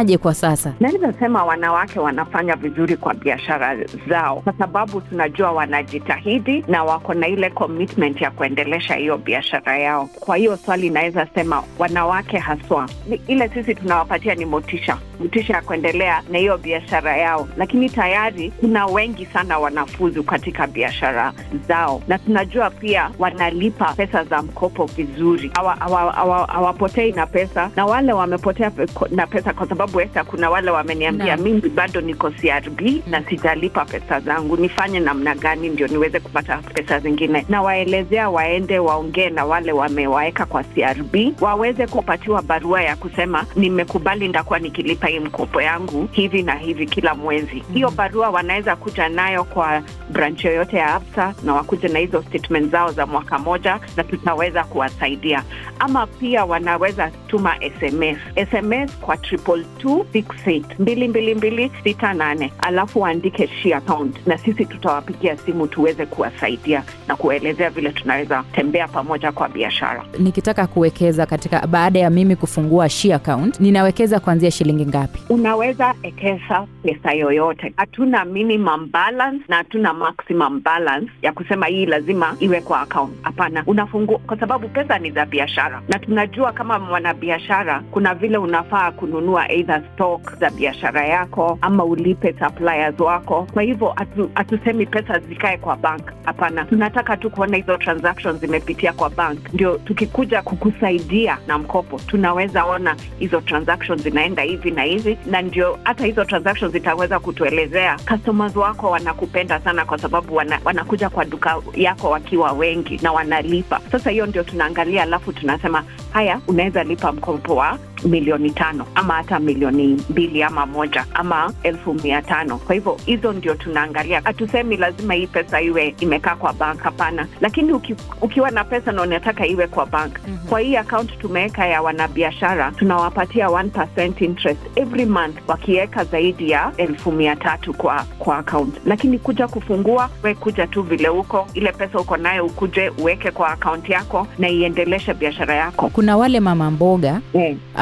Wanafanyaje 0.06 0.18
kwa 0.18 0.34
sasa? 0.34 0.74
Naweza 0.80 1.12
sema 1.12 1.44
wanawake 1.44 2.00
wanafanya 2.00 2.56
vizuri 2.56 2.96
kwa 2.96 3.14
biashara 3.14 3.76
zao, 4.08 4.40
kwa 4.40 4.52
sababu 4.52 5.00
tunajua 5.00 5.52
wanajitahidi 5.52 6.64
na 6.68 6.84
wako 6.84 7.14
na 7.14 7.28
ile 7.28 7.50
commitment 7.50 8.20
ya 8.20 8.30
kuendelesha 8.30 8.94
hiyo 8.94 9.18
biashara 9.18 9.78
yao. 9.78 10.08
Kwa 10.20 10.36
hiyo 10.36 10.56
swali 10.56 10.90
naweza 10.90 11.26
sema 11.34 11.62
wanawake 11.78 12.38
haswa, 12.38 12.88
ile 13.26 13.48
sisi 13.48 13.74
tunawapatia 13.74 14.34
ni 14.34 14.44
motisha, 14.44 14.98
motisha 15.20 15.52
ya 15.54 15.62
kuendelea 15.62 16.22
na 16.30 16.38
hiyo 16.38 16.58
biashara 16.58 17.16
yao, 17.16 17.48
lakini 17.56 17.90
tayari 17.90 18.50
kuna 18.60 18.86
wengi 18.86 19.26
sana 19.26 19.58
wanafuzu 19.58 20.22
katika 20.22 20.66
biashara 20.66 21.32
zao, 21.68 22.02
na 22.08 22.18
tunajua 22.18 22.70
pia 22.70 23.10
wanalipa 23.18 23.92
pesa 23.94 24.24
za 24.24 24.42
mkopo 24.42 24.84
vizuri, 24.86 25.50
Hawa- 25.54 25.76
hawa- 25.78 26.12
hawa- 26.12 26.46
hawapotei 26.46 27.12
na 27.12 27.26
pesa, 27.26 27.70
na 27.76 27.86
wale 27.86 28.12
wamepotea 28.12 28.70
na 29.10 29.26
pesa 29.26 29.52
kwa 29.52 29.68
sababu 29.68 29.85
Esther, 29.94 30.24
kuna 30.24 30.50
wale 30.50 30.70
wameniambia 30.70 31.36
mimi 31.36 31.68
bado 31.68 32.00
niko 32.00 32.30
CRB 32.30 32.80
na 33.06 33.22
sijalipa 33.24 33.84
pesa 33.84 34.20
zangu, 34.20 34.56
nifanye 34.56 35.00
namna 35.00 35.34
gani 35.34 35.68
ndio 35.68 35.86
niweze 35.88 36.20
kupata 36.20 36.56
pesa 36.58 37.00
zingine? 37.00 37.46
Nawaelezea 37.48 38.30
waende 38.30 38.78
waongee 38.78 39.30
na 39.30 39.44
wale 39.44 39.72
wamewaweka 39.72 40.46
kwa 40.46 40.64
CRB, 40.64 41.14
waweze 41.40 41.86
kupatiwa 41.86 42.42
barua 42.42 42.82
ya 42.82 42.96
kusema 42.96 43.46
nimekubali, 43.56 44.28
ndakuwa 44.28 44.58
nikilipa 44.58 45.06
hii 45.06 45.18
mkopo 45.20 45.62
yangu 45.62 46.08
hivi 46.12 46.42
na 46.42 46.54
hivi 46.54 46.86
kila 46.86 47.14
mwezi. 47.14 47.62
Hiyo 47.72 47.90
barua 47.90 48.30
wanaweza 48.30 48.76
kuja 48.76 49.08
nayo 49.08 49.44
kwa 49.44 49.82
branch 50.10 50.44
yoyote 50.44 50.76
ya 50.76 50.94
ABSA 50.94 51.34
na 51.44 51.54
wakuja 51.54 51.88
na 51.88 51.98
hizo 51.98 52.22
statement 52.22 52.70
zao 52.70 52.92
za 52.92 53.06
mwaka 53.06 53.38
moja, 53.38 53.80
na 53.96 54.04
tutaweza 54.04 54.64
kuwasaidia. 54.64 55.42
Ama 55.78 56.06
pia 56.06 56.44
wanaweza 56.44 57.10
tuma 57.26 57.54
SMS 57.80 58.18
SMS 58.50 58.90
kwa 59.00 59.16
triple 59.16 59.64
two 59.78 60.06
six 60.12 60.26
eight 60.46 60.78
mbili 60.78 61.08
mbili 61.08 61.34
mbili 61.34 61.72
sita 61.84 62.12
nane 62.14 62.52
alafu 62.58 63.00
waandike 63.00 63.48
she 63.62 63.74
account, 63.74 64.26
na 64.26 64.38
sisi 64.38 64.64
tutawapigia 64.66 65.36
simu 65.36 65.66
tuweze 65.66 66.06
kuwasaidia 66.06 66.82
na 67.08 67.16
kuwaelezea 67.16 67.70
vile 67.70 67.92
tunaweza 67.92 68.44
tembea 68.52 68.88
pamoja 68.88 69.32
kwa 69.32 69.48
biashara. 69.48 70.04
Nikitaka 70.18 70.66
kuwekeza 70.66 71.26
katika, 71.26 71.66
baada 71.66 71.98
ya 71.98 72.10
mimi 72.10 72.36
kufungua 72.36 72.88
she 72.88 73.14
account, 73.14 73.60
ninawekeza 73.60 74.20
kuanzia 74.20 74.50
shilingi 74.50 74.86
ngapi? 74.86 75.20
Unaweza 75.28 75.94
ekeza 76.02 76.66
pesa 76.82 77.12
yoyote, 77.12 77.72
hatuna 77.76 78.24
minimum 78.24 78.90
balance 78.90 79.44
na 79.48 79.56
hatuna 79.56 79.92
maximum 79.92 80.60
balance 80.62 81.10
ya 81.22 81.32
kusema 81.32 81.66
hii 81.66 81.86
lazima 81.86 82.36
iwe 82.40 82.60
kwa 82.60 82.80
account. 82.80 83.12
Hapana, 83.22 83.62
unafungua 83.66 84.18
kwa 84.18 84.40
sababu 84.40 84.68
pesa 84.68 84.98
ni 84.98 85.10
za 85.10 85.26
biashara, 85.26 85.82
na 85.88 85.98
tunajua 85.98 86.52
kama 86.52 86.78
mwanabiashara 86.78 87.82
kuna 87.90 88.14
vile 88.14 88.38
unafaa 88.38 88.90
kununua 88.90 89.48
either 89.66 89.82
stock 89.94 90.38
za 90.40 90.50
biashara 90.50 91.06
yako 91.06 91.58
ama 91.60 91.84
ulipe 91.84 92.34
suppliers 92.38 93.00
wako. 93.00 93.46
Kwa 93.52 93.62
hivyo 93.62 93.88
hatusemi 93.96 94.30
hatusemi 94.34 94.86
pesa 94.86 95.18
zikae 95.18 95.56
kwa 95.58 95.76
bank, 95.76 96.12
hapana. 96.24 96.64
Tunataka 96.64 97.16
tu 97.16 97.30
kuona 97.30 97.56
hizo 97.56 97.76
transactions 97.76 98.40
zimepitia 98.40 98.92
kwa 98.92 99.10
bank, 99.10 99.38
ndio 99.54 99.78
tukikuja 99.78 100.42
kukusaidia 100.42 101.38
na 101.46 101.58
mkopo 101.58 102.00
tunaweza 102.06 102.64
ona 102.64 102.96
hizo 103.18 103.40
transactions 103.40 104.02
zinaenda 104.02 104.42
hivi 104.42 104.70
na 104.70 104.82
hivi, 104.82 105.18
na 105.26 105.42
ndio 105.42 105.78
hata 105.84 106.06
hizo 106.06 106.24
transactions 106.24 106.72
zitaweza 106.72 107.18
kutuelezea 107.20 107.96
customers 108.08 108.56
wako 108.56 108.90
wanakupenda 108.90 109.60
sana, 109.60 109.84
kwa 109.84 109.98
sababu 109.98 110.34
wana, 110.36 110.60
wanakuja 110.64 111.10
kwa 111.10 111.24
duka 111.24 111.56
yako 111.74 112.10
wakiwa 112.10 112.52
wengi 112.52 113.00
na 113.02 113.12
wanalipa. 113.12 113.80
Sasa 113.92 114.10
hiyo 114.10 114.26
ndio 114.26 114.42
tunaangalia, 114.42 115.02
alafu 115.02 115.32
tunasema 115.32 115.84
haya, 116.12 116.40
unaweza 116.48 116.84
lipa 116.84 117.12
mkopo 117.12 117.56
wa 117.56 117.78
milioni 118.06 118.50
tano 118.50 118.86
ama 118.94 119.14
hata 119.14 119.38
milioni 119.40 120.02
mbili 120.10 120.42
ama 120.42 120.66
moja 120.66 121.04
ama 121.14 121.52
elfu 121.62 121.94
mia 121.94 122.22
tano. 122.22 122.58
Kwa 122.58 122.74
hivyo 122.74 122.96
hizo 123.06 123.32
ndio 123.32 123.54
tunaangalia, 123.54 124.20
hatusemi 124.24 124.76
lazima 124.76 125.14
hii 125.14 125.26
pesa 125.26 125.60
iwe 125.60 125.94
imekaa 126.00 126.36
kwa 126.36 126.52
bank, 126.52 126.80
hapana. 126.80 127.26
Lakini 127.40 127.72
uki, 127.72 127.94
ukiwa 128.20 128.50
na 128.50 128.64
pesa 128.64 128.92
na 128.92 129.02
unataka 129.02 129.46
iwe 129.46 129.66
kwa 129.66 129.86
bank 129.86 130.18
Mhm. 130.28 130.48
kwa 130.48 130.60
hii 130.60 130.76
akaunti 130.76 131.16
tumeweka 131.16 131.66
ya 131.66 131.82
wanabiashara 131.82 132.70
tunawapatia 132.70 133.48
1% 133.48 134.24
interest 134.24 134.60
every 134.74 135.06
month 135.06 135.36
wakiweka 135.48 136.04
zaidi 136.04 136.50
ya 136.50 136.72
elfu 136.76 137.12
mia 137.12 137.36
tatu 137.36 137.74
kwa 137.74 138.04
kwa 138.18 138.38
account. 138.38 138.74
Lakini 138.86 139.18
kuja 139.18 139.48
kufungua, 139.48 140.10
we 140.22 140.34
kuja 140.34 140.66
tu 140.66 140.82
vile 140.82 141.08
uko, 141.08 141.46
ile 141.54 141.72
pesa 141.72 141.98
uko 141.98 142.16
nayo 142.16 142.46
ukuje 142.46 142.88
uweke 142.88 143.30
kwa 143.30 143.48
akaunti 143.48 143.92
yako 143.92 144.26
na 144.38 144.48
iendeleshe 144.48 145.14
biashara 145.14 145.54
yako. 145.54 145.88
Kuna 145.88 146.16
wale 146.16 146.40
mama 146.40 146.70
mboga 146.70 147.20
yeah. 147.34 147.54
uh, 147.74 147.80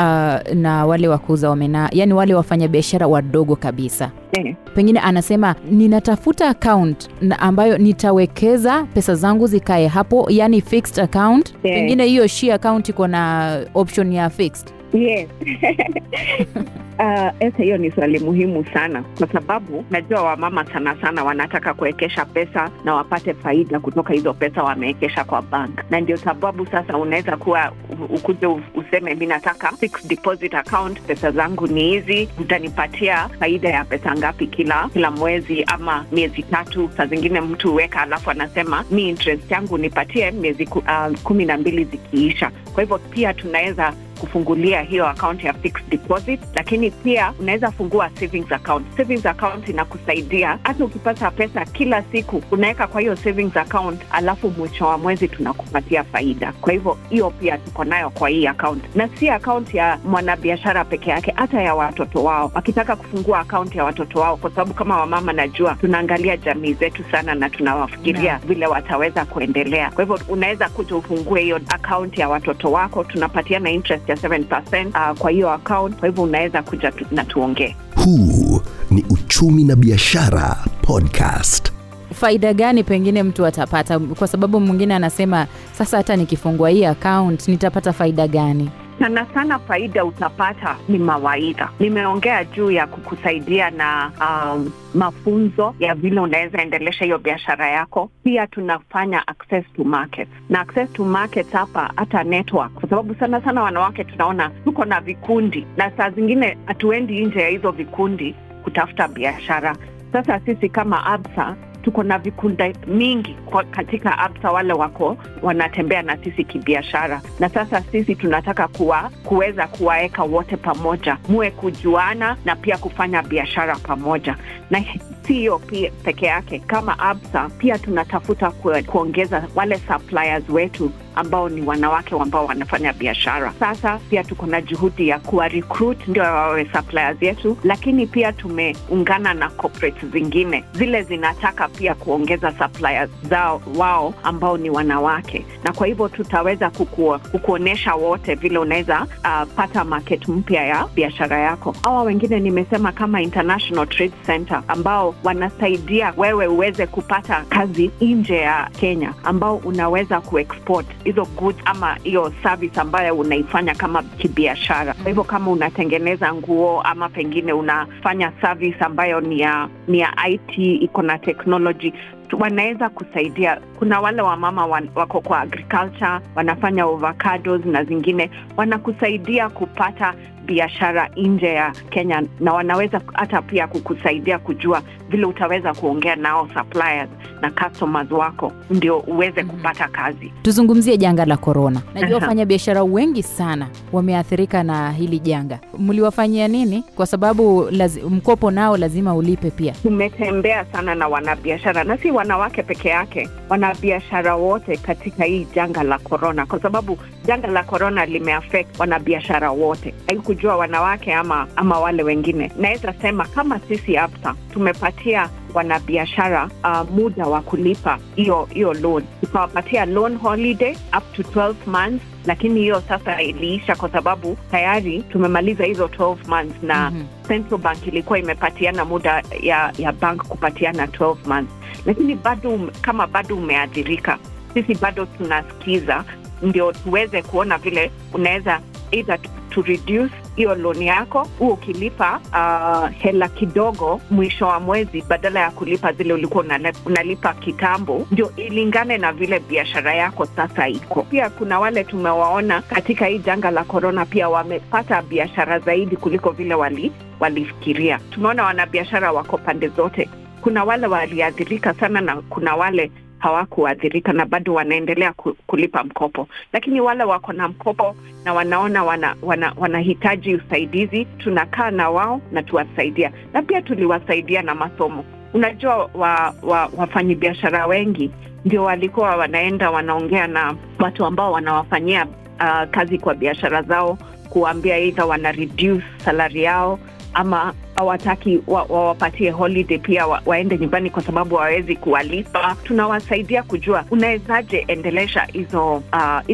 na 0.54 0.87
wale 0.87 1.09
wakuuza 1.09 1.50
omena, 1.50 1.88
yani 1.92 2.12
wale 2.12 2.35
wafanya 2.35 2.68
biashara 2.68 3.06
wadogo 3.06 3.56
kabisa 3.56 4.11
mm. 4.38 4.54
pengine 4.75 5.00
anasema 5.00 5.54
ninatafuta 5.71 6.49
account 6.49 7.09
ambayo 7.38 7.78
nitawekeza 7.78 8.83
pesa 8.94 9.14
zangu 9.14 9.47
zikae 9.47 9.87
hapo, 9.87 10.26
yani 10.30 10.61
fixed 10.61 11.04
account. 11.04 11.52
mm. 11.54 11.61
Pengine 11.62 12.04
hiyo 12.04 12.26
shi 12.26 12.52
account 12.52 12.88
iko 12.88 13.06
na 13.06 13.56
option 13.75 14.12
ya 14.12 14.30
fixed. 14.30 14.68
Yes. 14.94 15.28
Uh, 16.98 17.56
hiyo 17.56 17.76
ni 17.76 17.90
swali 17.90 18.18
muhimu 18.18 18.64
sana 18.74 19.02
kwa 19.18 19.28
sababu 19.28 19.84
najua 19.90 20.22
wamama 20.22 20.64
sana 20.72 20.96
sana 21.00 21.24
wanataka 21.24 21.74
kuwekesha 21.74 22.24
pesa 22.24 22.70
na 22.84 22.94
wapate 22.94 23.34
faida 23.34 23.80
kutoka 23.80 24.12
hizo 24.12 24.34
pesa 24.34 24.62
wamewekesha 24.62 25.24
kwa 25.24 25.42
bank, 25.42 25.84
na 25.90 26.00
ndio 26.00 26.16
sababu 26.16 26.66
sasa 26.66 26.96
unaweza 26.98 27.36
kuwa 27.36 27.72
ukuje 28.08 28.46
useme 28.74 29.14
mi 29.14 29.26
nataka 29.26 29.72
deposit 30.04 30.54
account, 30.54 31.00
pesa 31.00 31.30
zangu 31.30 31.66
ni 31.66 31.88
hizi, 31.90 32.28
utanipatia 32.40 33.28
faida 33.28 33.68
ya 33.68 33.84
pesa 33.84 34.14
ngapi 34.16 34.46
kila 34.46 34.88
kila 34.92 35.10
mwezi 35.10 35.64
ama 35.64 36.04
miezi 36.12 36.42
tatu. 36.42 36.90
Saa 36.96 37.06
zingine 37.06 37.40
mtu 37.40 37.70
huweka 37.70 38.00
alafu 38.02 38.30
anasema 38.30 38.84
mi 38.90 39.08
interest 39.08 39.50
yangu 39.50 39.78
nipatie 39.78 40.30
miezi 40.30 40.66
ku, 40.66 40.78
uh, 40.78 41.18
kumi 41.22 41.44
na 41.44 41.56
mbili 41.58 41.84
zikiisha. 41.84 42.50
Kwa 42.74 42.82
hivyo 42.82 42.98
pia 42.98 43.34
tunaweza 43.34 43.92
kufungulia 44.14 44.80
hiyo 44.83 45.06
account 45.09 45.44
ya 45.44 45.52
fixed 45.52 45.88
deposit, 45.88 46.40
lakini 46.54 46.90
pia 46.90 47.33
unaweza 47.40 47.71
fungua 47.71 48.11
savings 48.21 48.52
account. 48.52 48.87
Savings 48.97 49.26
account 49.26 49.68
inakusaidia 49.68 50.59
hata 50.62 50.85
ukipata 50.85 51.30
pesa 51.30 51.64
kila 51.64 52.02
siku 52.02 52.42
unaweka 52.50 52.87
kwa 52.87 53.00
hiyo 53.00 53.16
savings 53.16 53.56
account, 53.56 54.00
alafu 54.11 54.50
mwisho 54.50 54.87
wa 54.87 54.99
mwezi 54.99 55.28
tunakupatia 55.28 56.04
faida. 56.04 56.52
Kwa 56.61 56.73
hivyo 56.73 56.99
hiyo 57.11 57.30
pia 57.30 57.59
tuko 57.59 57.85
nayo 57.85 58.11
kwa 58.11 58.28
hii 58.28 58.47
account, 58.47 58.85
na 58.97 59.09
si 59.09 59.28
account 59.30 59.75
ya 59.75 59.99
mwanabiashara 60.04 60.85
peke 60.85 61.11
yake, 61.11 61.33
hata 61.37 61.62
ya 61.62 61.75
watoto 61.75 62.25
wao 62.25 62.50
wakitaka 62.54 62.97
kufungua 62.97 63.38
account 63.40 63.75
ya 63.75 63.85
watoto 63.85 64.21
wao, 64.21 64.37
kwa 64.37 64.50
sababu 64.50 64.75
kama 64.75 64.97
wamama, 65.00 65.33
najua 65.33 65.75
tunaangalia 65.80 66.37
jamii 66.37 66.73
zetu 66.73 67.04
sana 67.11 67.35
na 67.35 67.50
tunawafikiria 67.50 68.40
vile 68.47 68.66
wataweza 68.66 69.25
kuendelea. 69.25 69.90
Kwa 69.90 70.04
hivyo 70.04 70.18
unaweza 70.28 70.68
kuja 70.68 70.97
ufungue 70.97 71.40
hiyo 71.42 71.61
account 71.68 72.18
ya 72.18 72.28
watoto 72.28 72.73
wako, 72.73 73.04
tunapatiana 73.04 73.71
interest 73.71 74.03
ya 74.08 74.14
7% 74.16 74.87
uh, 75.12 75.18
kwa 75.18 75.30
hiyo 75.30 75.50
account. 75.50 75.96
Kwa 75.96 76.08
hivyo 76.08 76.25
unaweza 76.25 76.62
kuja 76.62 76.92
tu, 76.92 77.04
na 77.11 77.25
tuongee. 77.25 77.76
Huu 78.04 78.61
ni 78.90 79.04
Uchumi 79.11 79.64
na 79.64 79.76
Biashara 79.76 80.56
Podcast. 80.82 81.73
Faida 82.14 82.54
gani 82.54 82.84
pengine 82.84 83.23
mtu 83.23 83.46
atapata? 83.46 83.99
Kwa 83.99 84.28
sababu 84.28 84.61
mwingine 84.61 84.94
anasema 84.94 85.46
sasa, 85.73 85.96
hata 85.96 86.16
nikifungua 86.16 86.70
hii 86.70 86.84
account 86.84 87.49
nitapata 87.49 87.92
faida 87.92 88.28
gani? 88.28 88.70
Sana 88.98 89.26
sana 89.34 89.58
faida 89.58 90.04
utapata 90.04 90.76
ni 90.88 90.98
mawaidha. 90.98 91.68
Nimeongea 91.80 92.44
juu 92.44 92.70
ya 92.70 92.86
kukusaidia 92.86 93.70
na 93.70 94.10
um, 94.20 94.70
mafunzo 94.94 95.74
ya 95.78 95.94
vile 95.94 96.20
unaweza 96.20 96.62
endelesha 96.62 97.04
hiyo 97.04 97.18
biashara 97.18 97.68
yako. 97.70 98.10
Pia 98.24 98.46
tunafanya 98.46 99.26
access 99.28 99.64
to 99.76 99.84
market 99.84 100.28
na 100.48 100.60
access 100.60 100.92
to 100.92 101.04
market 101.04 101.52
hapa, 101.52 101.90
hata 101.96 102.24
network, 102.24 102.72
kwa 102.72 102.88
sababu 102.88 103.14
sana 103.14 103.40
sana 103.44 103.62
wanawake 103.62 104.04
tunaona 104.04 104.50
tuko 104.64 104.84
na 104.84 105.00
vikundi 105.00 105.66
na 105.76 105.90
saa 105.96 106.10
zingine 106.10 106.58
hatuendi 106.66 107.24
nje 107.24 107.40
ya 107.40 107.48
hizo 107.48 107.70
vikundi 107.70 108.34
kutafuta 108.64 109.08
biashara. 109.08 109.76
Sasa 110.12 110.40
sisi 110.40 110.68
kama 110.68 111.06
ABSA 111.06 111.56
tuko 111.84 112.02
na 112.02 112.18
vikunda 112.18 112.72
mingi 112.86 113.34
kwa 113.46 113.64
katika 113.64 114.18
ABSA, 114.18 114.50
wale 114.52 114.72
wako 114.72 115.16
wanatembea 115.42 116.02
na 116.02 116.16
sisi 116.16 116.44
kibiashara, 116.44 117.22
na 117.40 117.48
sasa 117.48 117.80
sisi 117.92 118.14
tunataka 118.14 118.68
kuwa 118.68 119.10
kuweza 119.24 119.66
kuwaweka 119.66 120.22
wote 120.22 120.56
pamoja, 120.56 121.18
muwe 121.28 121.50
kujuana 121.50 122.36
na 122.44 122.56
pia 122.56 122.78
kufanya 122.78 123.22
biashara 123.22 123.76
pamoja, 123.76 124.36
na 124.70 124.84
si 125.26 125.32
hiyo 125.32 125.58
pia 125.58 125.90
peke 125.90 126.26
yake. 126.26 126.58
Kama 126.58 126.98
Absa 126.98 127.50
pia 127.58 127.78
tunatafuta 127.78 128.50
kuongeza 128.86 129.48
wale 129.54 129.78
suppliers 129.88 130.48
wetu 130.48 130.90
ambao 131.16 131.48
ni 131.48 131.62
wanawake 131.62 132.14
ambao 132.20 132.46
wanafanya 132.46 132.92
biashara. 132.92 133.52
Sasa 133.60 133.98
pia 134.10 134.24
tuko 134.24 134.46
na 134.46 134.60
juhudi 134.60 135.08
ya 135.08 135.18
kuwa 135.18 135.48
recruit 135.48 136.08
ndio 136.08 136.22
wawe 136.22 136.68
suppliers 136.72 137.22
yetu, 137.22 137.56
lakini 137.64 138.06
pia 138.06 138.32
tumeungana 138.32 139.34
na 139.34 139.50
corporate 139.50 140.06
zingine 140.06 140.64
zile 140.72 141.02
zinataka 141.02 141.68
pia 141.68 141.94
kuongeza 141.94 142.52
suppliers 142.58 143.10
zao 143.30 143.62
wao 143.76 144.14
ambao 144.22 144.56
ni 144.58 144.70
wanawake, 144.70 145.46
na 145.64 145.72
kwa 145.72 145.86
hivyo 145.86 146.08
tutaweza 146.08 146.70
kuku, 146.70 147.18
kukuonyesha 147.30 147.94
wote 147.94 148.34
vile 148.34 148.58
unaweza 148.58 149.00
uh, 149.24 149.52
pata 149.56 149.84
market 149.84 150.28
mpya 150.28 150.64
ya 150.64 150.86
biashara 150.94 151.38
yako. 151.38 151.74
Hawa 151.82 152.02
wengine 152.02 152.40
nimesema 152.40 152.92
kama 152.92 153.22
International 153.22 153.86
Trade 153.88 154.14
Center 154.26 154.62
ambao 154.68 155.13
wanasaidia 155.25 156.14
wewe 156.16 156.47
uweze 156.47 156.87
kupata 156.87 157.44
kazi 157.49 157.90
nje 158.00 158.37
ya 158.37 158.71
Kenya, 158.80 159.14
ambao 159.25 159.56
unaweza 159.56 160.21
kuexport 160.21 160.87
hizo 161.04 161.25
goods 161.25 161.59
ama 161.64 161.94
hiyo 162.02 162.33
service 162.42 162.80
ambayo 162.80 163.14
unaifanya 163.18 163.75
kama 163.75 164.02
kibiashara. 164.02 164.94
Kwa 164.94 165.04
hivyo 165.09 165.25
kama 165.25 165.50
unatengeneza 165.50 166.35
nguo 166.35 166.80
ama 166.83 167.09
pengine 167.09 167.52
unafanya 167.52 168.33
service 168.40 168.85
ambayo 168.85 169.21
ni 169.21 169.40
ya 169.40 169.68
ni 169.88 169.99
ya 170.00 170.14
IT 170.28 170.59
iko 170.59 171.02
na 171.02 171.18
technology 171.18 171.92
wanaweza 172.38 172.88
kusaidia. 172.88 173.61
Kuna 173.78 174.00
wale 174.00 174.23
wamama 174.23 174.66
wako 174.94 175.21
kwa 175.21 175.40
agriculture 175.40 176.21
wanafanya 176.35 176.83
avocados 176.85 177.64
na 177.64 177.85
zingine, 177.85 178.30
wanakusaidia 178.56 179.49
kupata 179.49 180.14
biashara 180.46 181.08
nje 181.16 181.46
ya 181.46 181.72
Kenya, 181.90 182.22
na 182.40 182.52
wanaweza 182.52 183.00
hata 183.12 183.42
pia 183.42 183.66
kukusaidia 183.66 184.38
kujua 184.38 184.82
vile 185.10 185.26
utaweza 185.26 185.74
kuongea 185.74 186.16
nao 186.16 186.48
suppliers 186.54 187.08
na 187.40 187.50
customers 187.50 188.10
wako 188.10 188.52
ndio 188.70 188.98
uweze 188.98 189.42
Mhm. 189.42 189.50
kupata 189.50 189.88
kazi. 189.88 190.32
Tuzungumzie 190.42 190.96
janga 190.96 191.24
la 191.24 191.36
korona. 191.36 191.82
Najua 191.94 192.14
wafanya 192.18 192.46
biashara 192.46 192.82
wengi 192.82 193.22
sana 193.22 193.68
wameathirika 193.92 194.62
na 194.62 194.92
hili 194.92 195.18
janga. 195.18 195.58
Mliwafanyia 195.78 196.48
nini? 196.48 196.84
Kwa 196.96 197.06
sababu 197.06 197.68
lazi, 197.70 198.00
mkopo 198.02 198.50
nao 198.50 198.76
lazima 198.76 199.14
ulipe 199.14 199.50
pia. 199.50 199.72
Tumetembea 199.72 200.64
sana 200.64 200.94
na 200.94 201.08
wanabiashara 201.08 201.84
na 201.84 201.98
si 201.98 202.10
wanawake 202.10 202.62
peke 202.62 202.88
yake, 202.88 203.28
wanabiashara 203.48 204.36
wote 204.36 204.76
katika 204.76 205.24
hii 205.24 205.46
janga 205.54 205.82
la 205.82 205.98
korona, 205.98 206.46
kwa 206.46 206.60
sababu 206.60 206.98
janga 207.26 207.48
la 207.48 207.62
korona 207.62 208.06
limeaffect 208.06 208.78
wanabiashara 208.80 209.50
wote, 209.50 209.94
haikujua 210.34 210.56
wanawake 210.56 211.14
ama 211.14 211.46
ama 211.56 211.78
wale 211.80 212.02
wengine. 212.02 212.52
Naweza 212.58 212.92
sema 213.02 213.24
kama 213.24 213.58
sisi 213.58 213.96
Absa 213.96 214.34
tumepatia 214.52 215.28
wanabiashara 215.54 216.48
uh, 216.64 216.90
muda 216.90 217.26
wa 217.26 217.40
kulipa 217.40 217.98
hiyo 218.16 218.48
hiyo 218.54 218.74
loan, 218.74 219.02
tukawapatia 219.20 219.84
loan 219.86 220.16
holiday 220.16 220.72
up 220.98 221.12
to 221.12 221.22
12 221.22 221.54
months, 221.66 222.04
lakini 222.26 222.60
hiyo 222.60 222.82
sasa 222.88 223.22
iliisha 223.22 223.76
kwa 223.76 223.88
sababu 223.88 224.36
tayari 224.50 225.02
tumemaliza 225.02 225.64
hizo 225.64 225.86
12 225.86 226.16
months 226.28 226.62
na 226.62 226.90
Mhm. 226.90 227.04
Central 227.28 227.60
Bank 227.60 227.86
ilikuwa 227.86 228.18
imepatiana 228.18 228.84
muda 228.84 229.22
ya, 229.42 229.72
ya 229.78 229.92
bank 229.92 230.22
kupatiana 230.22 230.86
12 230.86 231.16
months, 231.26 231.52
lakini 231.86 232.14
bado 232.14 232.60
kama 232.80 233.06
bado 233.06 233.36
umeathirika, 233.36 234.18
sisi 234.54 234.74
bado 234.74 235.06
tunasikiza 235.06 236.04
ndio 236.42 236.72
tuweze 236.72 237.22
kuona 237.22 237.58
vile 237.58 237.90
unaweza 238.12 238.60
either 238.90 239.18
to 239.50 239.62
reduce 239.62 240.14
hiyo 240.36 240.54
loan 240.54 240.82
yako 240.82 241.28
huu 241.38 241.48
ukilipa 241.48 242.20
uh, 242.32 242.90
hela 242.98 243.28
kidogo 243.28 244.00
mwisho 244.10 244.46
wa 244.46 244.60
mwezi 244.60 245.02
badala 245.02 245.40
ya 245.40 245.50
kulipa 245.50 245.92
zile 245.92 246.14
ulikuwa 246.14 246.44
unalipa 246.86 247.32
kitambo, 247.34 248.06
ndio 248.10 248.32
ilingane 248.36 248.98
na 248.98 249.12
vile 249.12 249.38
biashara 249.40 249.94
yako 249.94 250.26
sasa 250.26 250.68
iko. 250.68 251.02
Pia 251.02 251.30
kuna 251.30 251.60
wale 251.60 251.84
tumewaona 251.84 252.62
katika 252.62 253.06
hii 253.06 253.18
janga 253.18 253.50
la 253.50 253.64
korona, 253.64 254.06
pia 254.06 254.28
wamepata 254.28 255.02
biashara 255.02 255.58
zaidi 255.58 255.96
kuliko 255.96 256.30
vile 256.30 256.54
wali 256.54 256.92
walifikiria. 257.20 257.98
Tumeona 258.10 258.44
wanabiashara 258.44 259.12
wako 259.12 259.38
pande 259.38 259.68
zote, 259.68 260.08
kuna 260.40 260.64
wale 260.64 260.86
waliathirika 260.86 261.74
sana 261.74 262.00
na 262.00 262.16
kuna 262.16 262.56
wale 262.56 262.90
hawakuathirika 263.24 264.12
na 264.12 264.26
bado 264.26 264.54
wanaendelea 264.54 265.12
kulipa 265.46 265.84
mkopo, 265.84 266.28
lakini 266.52 266.80
wale 266.80 267.04
wako 267.04 267.32
na 267.32 267.48
mkopo 267.48 267.96
na 268.24 268.34
wanaona 268.34 268.84
wana, 268.84 269.16
wana, 269.22 269.52
wanahitaji 269.56 270.34
usaidizi, 270.34 271.04
tunakaa 271.04 271.70
na 271.70 271.90
wao 271.90 272.20
na 272.32 272.42
tuwasaidia, 272.42 273.12
na 273.32 273.42
pia 273.42 273.62
tuliwasaidia 273.62 274.42
na 274.42 274.54
masomo. 274.54 275.04
Unajua 275.34 275.90
wa, 275.94 276.34
wa, 276.42 276.70
wafanyabiashara 276.76 277.66
wengi 277.66 278.10
ndio 278.44 278.64
walikuwa 278.64 279.16
wanaenda 279.16 279.70
wanaongea 279.70 280.26
na 280.26 280.54
watu 280.78 281.04
ambao 281.04 281.32
wanawafanyia 281.32 282.06
uh, 282.40 282.70
kazi 282.70 282.98
kwa 282.98 283.14
biashara 283.14 283.62
zao, 283.62 283.98
kuwaambia 284.30 284.78
either 284.78 285.04
wana 285.04 285.32
reduce 285.32 285.84
salari 286.04 286.42
yao 286.42 286.78
ama 287.14 287.54
hawataki 287.76 288.40
wa- 288.46 288.62
wawapatie 288.62 289.31
holiday 289.31 289.79
pia 289.79 290.07
wa, 290.07 290.22
waende 290.27 290.59
nyumbani 290.59 290.90
kwa 290.90 291.03
sababu 291.03 291.37
hawawezi 291.37 291.77
kuwalipa. 291.77 292.57
Tunawasaidia 292.64 293.42
kujua 293.42 293.85
unawezaje 293.90 294.64
endelesha 294.68 295.22
hizo 295.33 295.83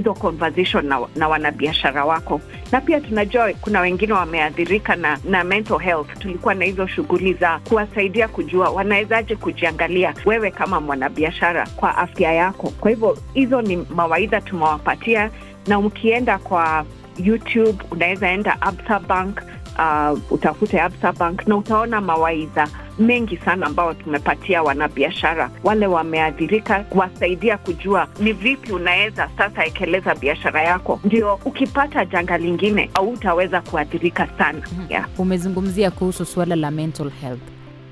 uh, 0.06 0.18
conversation 0.18 0.86
na, 0.86 1.00
na 1.16 1.28
wanabiashara 1.28 2.04
wako, 2.04 2.40
na 2.72 2.80
pia 2.80 3.00
tunajua 3.00 3.52
kuna 3.60 3.80
wengine 3.80 4.12
wameathirika 4.12 4.96
na, 4.96 5.18
na 5.24 5.44
mental 5.44 5.78
health. 5.78 6.18
Tulikuwa 6.18 6.54
na 6.54 6.64
hizo 6.64 6.86
shughuli 6.86 7.34
za 7.34 7.58
kuwasaidia 7.58 8.28
kujua 8.28 8.70
wanawezaje 8.70 9.36
kujiangalia 9.36 10.14
wewe 10.26 10.50
kama 10.50 10.80
mwanabiashara 10.80 11.66
kwa 11.76 11.96
afya 11.98 12.32
yako. 12.32 12.72
Kwa 12.80 12.90
hivyo 12.90 13.18
hizo 13.34 13.62
ni 13.62 13.76
mawaidha 13.76 14.40
tumewapatia, 14.40 15.30
na 15.66 15.78
ukienda 15.78 16.38
kwa 16.38 16.84
YouTube 17.24 17.84
unaweza 17.90 18.28
enda 18.30 18.62
Absa 18.62 18.98
Bank 19.00 19.42
uh, 19.80 20.18
utafute 20.32 20.80
Absa 20.80 21.12
Bank 21.12 21.46
na 21.46 21.56
utaona 21.56 22.00
mawaidha 22.00 22.68
mengi 22.98 23.36
sana 23.36 23.66
ambao 23.66 23.94
tumepatia 23.94 24.62
wanabiashara 24.62 25.50
wale 25.64 25.86
wameathirika, 25.86 26.80
kuwasaidia 26.80 27.58
kujua 27.58 28.08
ni 28.20 28.32
vipi 28.32 28.72
unaweza 28.72 29.28
sasa 29.38 29.64
ekeleza 29.66 30.14
biashara 30.14 30.62
yako, 30.62 31.00
ndio 31.04 31.38
ukipata 31.44 32.04
janga 32.04 32.38
lingine 32.38 32.90
au 32.94 33.08
utaweza 33.10 33.60
kuathirika 33.60 34.28
sana. 34.38 34.62
Yeah. 34.88 35.06
Umezungumzia 35.18 35.90
kuhusu 35.90 36.24
suala 36.24 36.56
la 36.56 36.70
mental 36.70 37.10
health. 37.10 37.40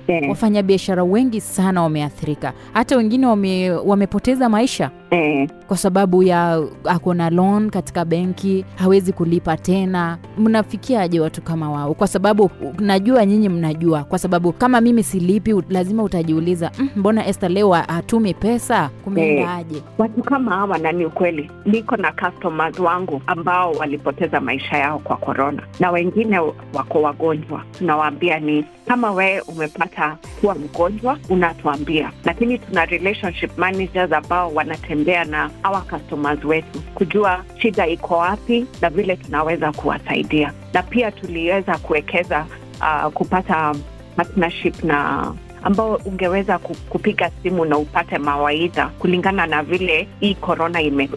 Yeah. 0.09 0.29
Wafanyabiashara 0.29 1.05
wengi 1.05 1.41
sana 1.41 1.83
wameathirika, 1.83 2.53
hata 2.73 2.97
wengine 2.97 3.27
wame, 3.27 3.71
wamepoteza 3.71 4.49
maisha 4.49 4.91
eh. 5.11 5.49
kwa 5.67 5.77
sababu 5.77 6.23
ya 6.23 6.63
ako 6.85 7.15
na 7.15 7.31
loan 7.31 7.71
katika 7.71 8.05
benki 8.05 8.65
hawezi 8.77 9.13
kulipa 9.13 9.57
tena. 9.57 10.19
Mnafikiaje 10.39 11.21
watu 11.21 11.43
kama 11.43 11.71
wao? 11.71 11.95
Kwa 11.95 12.07
sababu 12.07 12.51
najua 12.79 13.27
nyinyi 13.27 13.49
mnajua, 13.49 14.05
kwa 14.05 14.19
sababu 14.19 14.53
kama 14.53 14.81
mimi 14.81 15.03
silipi, 15.03 15.55
lazima 15.71 16.03
utajiuliza 16.03 16.71
"Mm, 16.79 16.89
mbona 16.97 17.27
Esther 17.27 17.51
leo 17.51 17.73
hatumi 17.73 18.35
pesa, 18.35 18.91
kumeendaje? 19.05 19.83
Watu 19.99 20.23
kama 20.23 20.51
hawa, 20.57 20.79
na 20.79 20.93
ni 20.93 21.05
ukweli, 21.05 21.51
niko 21.67 21.97
na 21.97 22.13
customers 22.13 22.79
wangu 22.79 23.23
ambao 23.27 23.73
walipoteza 23.73 24.41
maisha 24.41 24.77
yao 24.79 24.99
kwa 24.99 25.17
korona, 25.17 25.63
na 25.81 25.91
wengine 25.91 26.39
wako 26.75 27.03
wagonjwa. 27.03 27.63
Tunawaambia 27.79 28.41
ni 28.41 28.65
kama 28.87 29.13
wewe 29.13 29.41
umepata 29.41 30.17
kuwa 30.41 30.55
mgonjwa, 30.55 31.19
unatuambia, 31.31 32.13
lakini 32.25 32.59
tuna 32.59 32.85
relationship 32.85 33.59
managers 33.59 34.13
ambao 34.13 34.51
wanatembea 34.99 35.25
na 35.25 35.51
our 35.65 35.83
customers 35.87 36.45
wetu 36.45 36.81
kujua 36.95 37.45
shida 37.59 37.87
iko 37.87 38.17
wapi 38.19 38.67
na 38.81 38.91
vile 38.91 39.17
tunaweza 39.17 39.73
kuwasaidia, 39.73 40.53
na 40.73 40.83
pia 40.83 41.11
tuliweza 41.13 41.79
kuwekeza 41.79 42.47
uh, 42.81 43.13
kupata 43.13 43.75
partnership 44.17 44.85
na 44.85 45.33
ambao 45.63 45.95
ungeweza 46.05 46.59
kupiga 46.59 47.31
simu 47.43 47.65
na 47.65 47.79
upate 47.79 48.19
mawaidha 48.19 48.87
kulingana 48.99 49.47
na 49.47 49.63
vile 49.63 50.09
hii 50.21 50.35
korona 50.35 50.81
ime, 50.83 51.09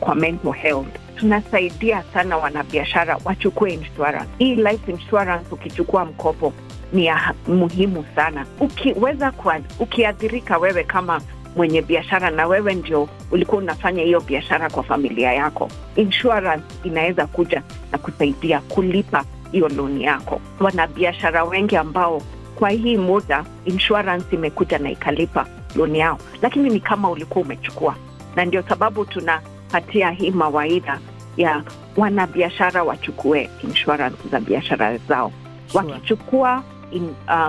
kwa 0.00 0.14
mental 0.14 0.52
health. 0.52 0.86
Tunasaidia 1.16 2.02
sana 2.14 2.36
wanabiashara 2.36 3.18
wachukue 3.24 3.72
insurance. 3.72 4.28
Hii 4.38 4.54
life 4.54 4.90
insurance 4.92 5.46
ukichukua 5.50 6.04
mkopo 6.04 6.52
ni 6.92 7.06
ya 7.06 7.34
muhimu 7.48 8.04
sana. 8.14 8.46
Ukiweza 8.60 9.32
ukiathirika 9.80 10.58
wewe 10.58 10.84
kama 10.84 11.20
mwenye 11.56 11.82
biashara 11.82 12.30
na 12.30 12.46
wewe 12.46 12.74
ndio 12.74 13.08
ulikuwa 13.30 13.62
unafanya 13.62 14.02
hiyo 14.02 14.20
biashara 14.20 14.70
kwa 14.70 14.82
familia 14.82 15.32
yako, 15.32 15.68
insurance 15.96 16.64
inaweza 16.84 17.26
kuja 17.26 17.62
na 17.92 17.98
kusaidia 17.98 18.60
kulipa 18.60 19.24
hiyo 19.52 19.68
loni 19.68 20.04
yako. 20.04 20.40
Wanabiashara 20.60 21.44
wengi 21.44 21.76
ambao 21.76 22.22
kwa 22.54 22.70
hii 22.70 22.96
muda 22.96 23.44
insurance 23.64 24.26
imekuja 24.36 24.78
na 24.78 24.90
ikalipa 24.90 25.46
loni 25.76 25.98
yao, 25.98 26.18
lakini 26.42 26.70
ni 26.70 26.80
kama 26.80 27.10
ulikuwa 27.10 27.44
umechukua, 27.44 27.94
na 28.36 28.44
ndio 28.44 28.62
sababu 28.62 29.04
tunapatia 29.04 30.10
hii 30.10 30.30
mawaidha 30.30 30.98
ya 31.36 31.62
wanabiashara 31.96 32.82
wachukue 32.84 33.50
insurance 33.64 34.28
za 34.30 34.40
biashara 34.40 34.98
zao. 34.98 35.32
Sure. 35.72 35.84
Wakichukua 35.92 36.62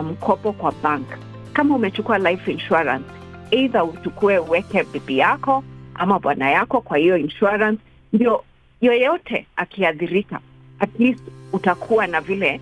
mkopo 0.04 0.50
um, 0.50 0.56
kwa 0.56 0.72
bank 0.72 1.08
kama 1.54 1.76
umechukua 1.76 2.18
life 2.18 2.52
insurance 2.52 3.06
either 3.52 3.84
uchukue 3.84 4.38
uweke 4.40 4.84
bibi 4.84 5.18
yako 5.18 5.64
ama 5.96 6.20
bwana 6.20 6.52
yako 6.52 6.82
kwa 6.82 6.98
hiyo 6.98 7.18
insurance. 7.18 7.82
Ndio 8.14 8.44
yoyote 8.82 9.48
akiathirika, 9.56 10.40
at 10.80 11.00
least 11.00 11.24
utakuwa 11.54 12.08
na 12.08 12.22
vile 12.22 12.62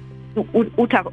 uta, 0.78 1.04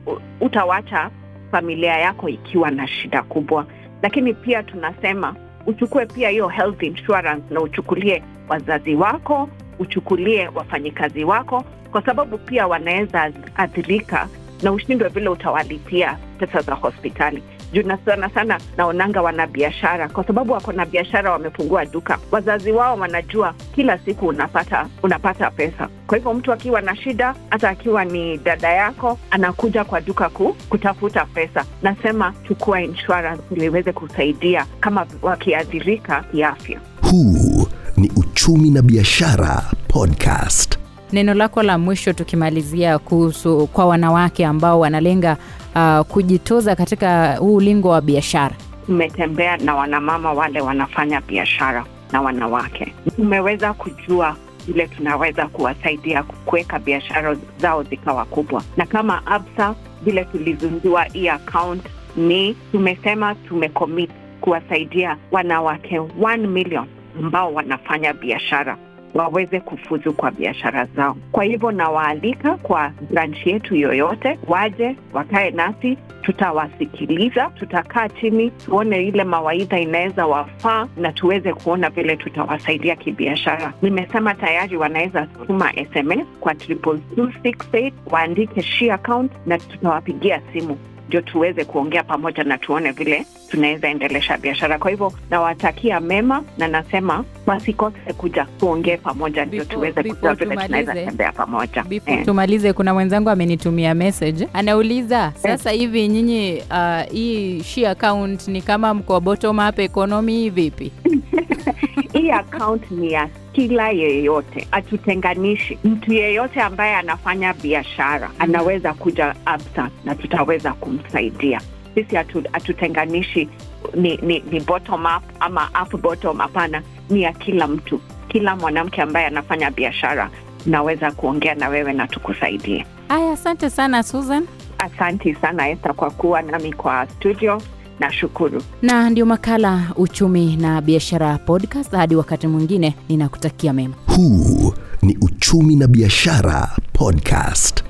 utawacha 0.40 1.10
familia 1.50 1.96
yako 1.98 2.28
ikiwa 2.28 2.70
na 2.70 2.88
shida 2.88 3.22
kubwa. 3.22 3.66
Lakini 4.02 4.34
pia 4.34 4.62
tunasema 4.62 5.34
uchukue 5.66 6.06
pia 6.06 6.28
hiyo 6.28 6.48
health 6.48 6.82
insurance 6.82 7.54
na 7.54 7.60
uchukulie 7.60 8.22
wazazi 8.48 8.94
wako 8.94 9.48
uchukulie 9.78 10.48
wafanyikazi 10.48 11.24
wako 11.24 11.64
kwa 11.90 12.02
sababu 12.02 12.38
pia 12.38 12.66
wanaweza 12.66 13.32
athirika 13.56 14.28
na 14.62 14.72
ushindwe 14.72 15.08
vile 15.08 15.28
utawalipia 15.28 16.18
pesa 16.38 16.60
za 16.60 16.74
hospitali 16.74 17.42
juu 17.72 17.82
na 17.82 17.98
sana 18.04 18.30
sana 18.30 18.60
naonanga 18.76 19.22
wanabiashara 19.22 20.08
kwa 20.08 20.24
sababu 20.26 20.52
wako 20.52 20.72
na 20.72 20.86
biashara 20.86 21.32
wamefungua 21.32 21.84
duka. 21.86 22.18
Wazazi 22.30 22.72
wao 22.72 22.96
wanajua 22.98 23.54
kila 23.74 23.98
siku 23.98 24.26
unapata 24.26 24.86
unapata 25.02 25.50
pesa. 25.50 25.88
Kwa 26.06 26.16
hivyo 26.18 26.34
mtu 26.34 26.52
akiwa 26.52 26.80
na 26.80 26.96
shida 26.96 27.34
hata 27.50 27.68
akiwa 27.68 28.04
ni 28.04 28.38
dada 28.38 28.68
yako 28.72 29.18
anakuja 29.30 29.84
kwa 29.84 30.00
duka 30.00 30.28
ku, 30.28 30.56
kutafuta 30.68 31.24
pesa. 31.24 31.64
Nasema 31.82 32.34
chukua 32.48 32.80
insurance 32.82 33.42
ndio 33.50 33.64
iweze 33.64 33.92
kusaidia 33.92 34.66
kama 34.80 35.06
wakiathirika 35.22 36.24
kiafya. 36.32 36.80
Huu 37.10 37.66
ni 37.96 38.10
Uchumi 38.16 38.70
na 38.70 38.82
Biashara 38.82 39.62
Podcast. 39.88 40.78
Neno 41.12 41.34
lako 41.34 41.62
la 41.62 41.78
mwisho 41.78 42.12
tukimalizia 42.12 42.98
kuhusu 42.98 43.66
kwa 43.66 43.86
wanawake 43.86 44.46
ambao 44.46 44.80
wanalenga 44.80 45.36
uh, 45.74 46.00
kujitoza 46.06 46.76
katika 46.76 47.36
huu 47.36 47.54
ulingo 47.56 47.88
wa 47.88 48.00
biashara. 48.00 48.54
tumetembea 48.86 49.56
na 49.56 49.74
wanamama 49.74 50.32
wale 50.32 50.60
wanafanya 50.60 51.20
biashara 51.20 51.84
na 52.12 52.20
wanawake. 52.22 52.94
Tumeweza 53.16 53.72
kujua 53.72 54.36
vile 54.66 54.86
tunaweza 54.88 55.46
kuwasaidia 55.48 56.22
kuweka 56.22 56.78
biashara 56.78 57.36
zao 57.58 57.82
zikawa 57.82 58.24
kubwa. 58.24 58.62
Na 58.76 58.86
kama 58.86 59.26
absa 59.26 59.74
vile 60.02 60.24
tulizundua 60.24 61.04
hii 61.04 61.28
account 61.28 61.82
ni 62.16 62.54
tumesema 62.72 63.34
tumecommit 63.34 64.10
kuwasaidia 64.40 65.16
wanawake 65.30 65.98
1 65.98 66.36
million 66.46 66.86
ambao 67.18 67.54
wanafanya 67.54 68.12
biashara 68.12 68.76
waweze 69.14 69.60
kufuzu 69.60 70.12
kwa 70.12 70.30
biashara 70.30 70.84
zao. 70.96 71.16
Kwa 71.32 71.44
hivyo 71.44 71.70
nawaalika 71.72 72.56
kwa 72.56 72.92
branch 73.10 73.46
yetu 73.46 73.76
yoyote, 73.76 74.38
waje 74.48 74.96
wakae 75.12 75.50
nasi, 75.50 75.98
tutawasikiliza, 76.22 77.50
tutakaa 77.58 78.08
chini, 78.08 78.50
tuone 78.50 79.02
ile 79.02 79.24
mawaidha 79.24 79.78
inaweza 79.80 80.26
wafaa 80.26 80.86
na 80.96 81.12
tuweze 81.12 81.52
kuona 81.52 81.90
vile 81.90 82.16
tutawasaidia 82.16 82.96
kibiashara. 82.96 83.72
Nimesema 83.82 84.34
tayari 84.34 84.76
wanaweza 84.76 85.26
tuma 85.46 85.72
SMS 85.72 86.26
kwa 86.40 86.52
22268 86.52 87.92
waandike 88.10 88.62
she 88.62 88.92
account 88.92 89.32
na 89.46 89.58
tutawapigia 89.58 90.40
simu 90.52 90.78
ndio 91.10 91.20
tuweze 91.20 91.64
kuongea 91.64 92.02
pamoja 92.02 92.44
na 92.44 92.58
tuone 92.58 92.92
vile 92.92 93.26
tunaweza 93.48 93.88
endelesha 93.88 94.38
biashara. 94.38 94.78
Kwa 94.78 94.90
hivyo 94.90 95.12
nawatakia 95.30 96.00
mema 96.00 96.42
na 96.58 96.68
nasema 96.68 97.24
wasikose 97.46 98.12
kuja 98.16 98.46
tuongee 98.60 98.96
pamoja, 98.96 99.44
ndio 99.44 99.64
tuweze 99.64 100.02
kujua 100.02 100.34
vile 100.34 100.56
tunaweza 100.56 100.94
tembea 100.94 101.32
pamoja. 101.32 101.84
Eh. 102.06 102.24
tumalize, 102.24 102.72
kuna 102.72 102.94
mwenzangu 102.94 103.30
amenitumia 103.30 103.94
message 103.94 104.48
anauliza, 104.52 105.32
sasa 105.36 105.70
hivi 105.70 106.08
nyinyi 106.08 106.62
uh, 106.70 107.12
hii 107.12 107.62
she 107.62 107.88
account 107.88 108.48
ni 108.48 108.62
kama 108.62 108.94
mko 108.94 109.20
bottom 109.20 109.58
up 109.68 109.78
economy 109.78 110.50
vipi? 110.50 110.92
hii 112.12 112.30
account 112.30 112.90
ni 112.90 113.12
ya 113.12 113.28
kila 113.52 113.88
yeyote, 113.90 114.66
hatutenganishi. 114.70 115.78
Mtu 115.84 116.12
yeyote 116.12 116.60
ambaye 116.60 116.94
anafanya 116.96 117.52
biashara 117.54 118.30
anaweza 118.38 118.94
kuja 118.94 119.34
Absa 119.44 119.90
na 120.04 120.14
tutaweza 120.14 120.72
kumsaidia. 120.72 121.60
Sisi 121.94 122.16
hatu- 122.16 122.48
hatutenganishi 122.52 123.48
ni, 123.94 124.16
ni, 124.16 124.40
ni 124.50 124.60
bottom 124.60 125.04
up 125.04 125.22
ama 125.40 125.68
up 125.82 126.00
bottom, 126.00 126.38
hapana, 126.38 126.82
ni 127.10 127.22
ya 127.22 127.32
kila 127.32 127.66
mtu. 127.66 128.00
Kila 128.28 128.56
mwanamke 128.56 129.02
ambaye 129.02 129.26
anafanya 129.26 129.70
biashara 129.70 130.30
naweza 130.66 131.10
kuongea 131.12 131.54
na 131.54 131.68
wewe 131.68 131.92
na 131.92 132.06
tukusaidie. 132.06 132.86
Aya, 133.08 133.32
asante 133.32 133.70
sana 133.70 134.02
Susan. 134.02 134.46
Asanti 134.78 135.34
sana 135.34 135.68
Esta 135.68 135.92
kwa 135.92 136.10
kuwa 136.10 136.42
nami 136.42 136.72
kwa 136.72 137.06
studio, 137.06 137.62
nashukuru. 138.00 138.62
Na 138.82 139.10
ndio 139.10 139.26
makala 139.26 139.82
uchumi 139.96 140.56
na 140.56 140.80
biashara 140.80 141.38
podcast. 141.38 141.90
Hadi 141.92 142.16
wakati 142.16 142.46
mwingine, 142.46 142.94
ninakutakia 143.08 143.72
mema. 143.72 143.94
Huu 144.06 144.74
ni 145.02 145.18
Uchumi 145.20 145.76
na 145.76 145.86
Biashara 145.86 146.68
Podcast. 146.92 147.84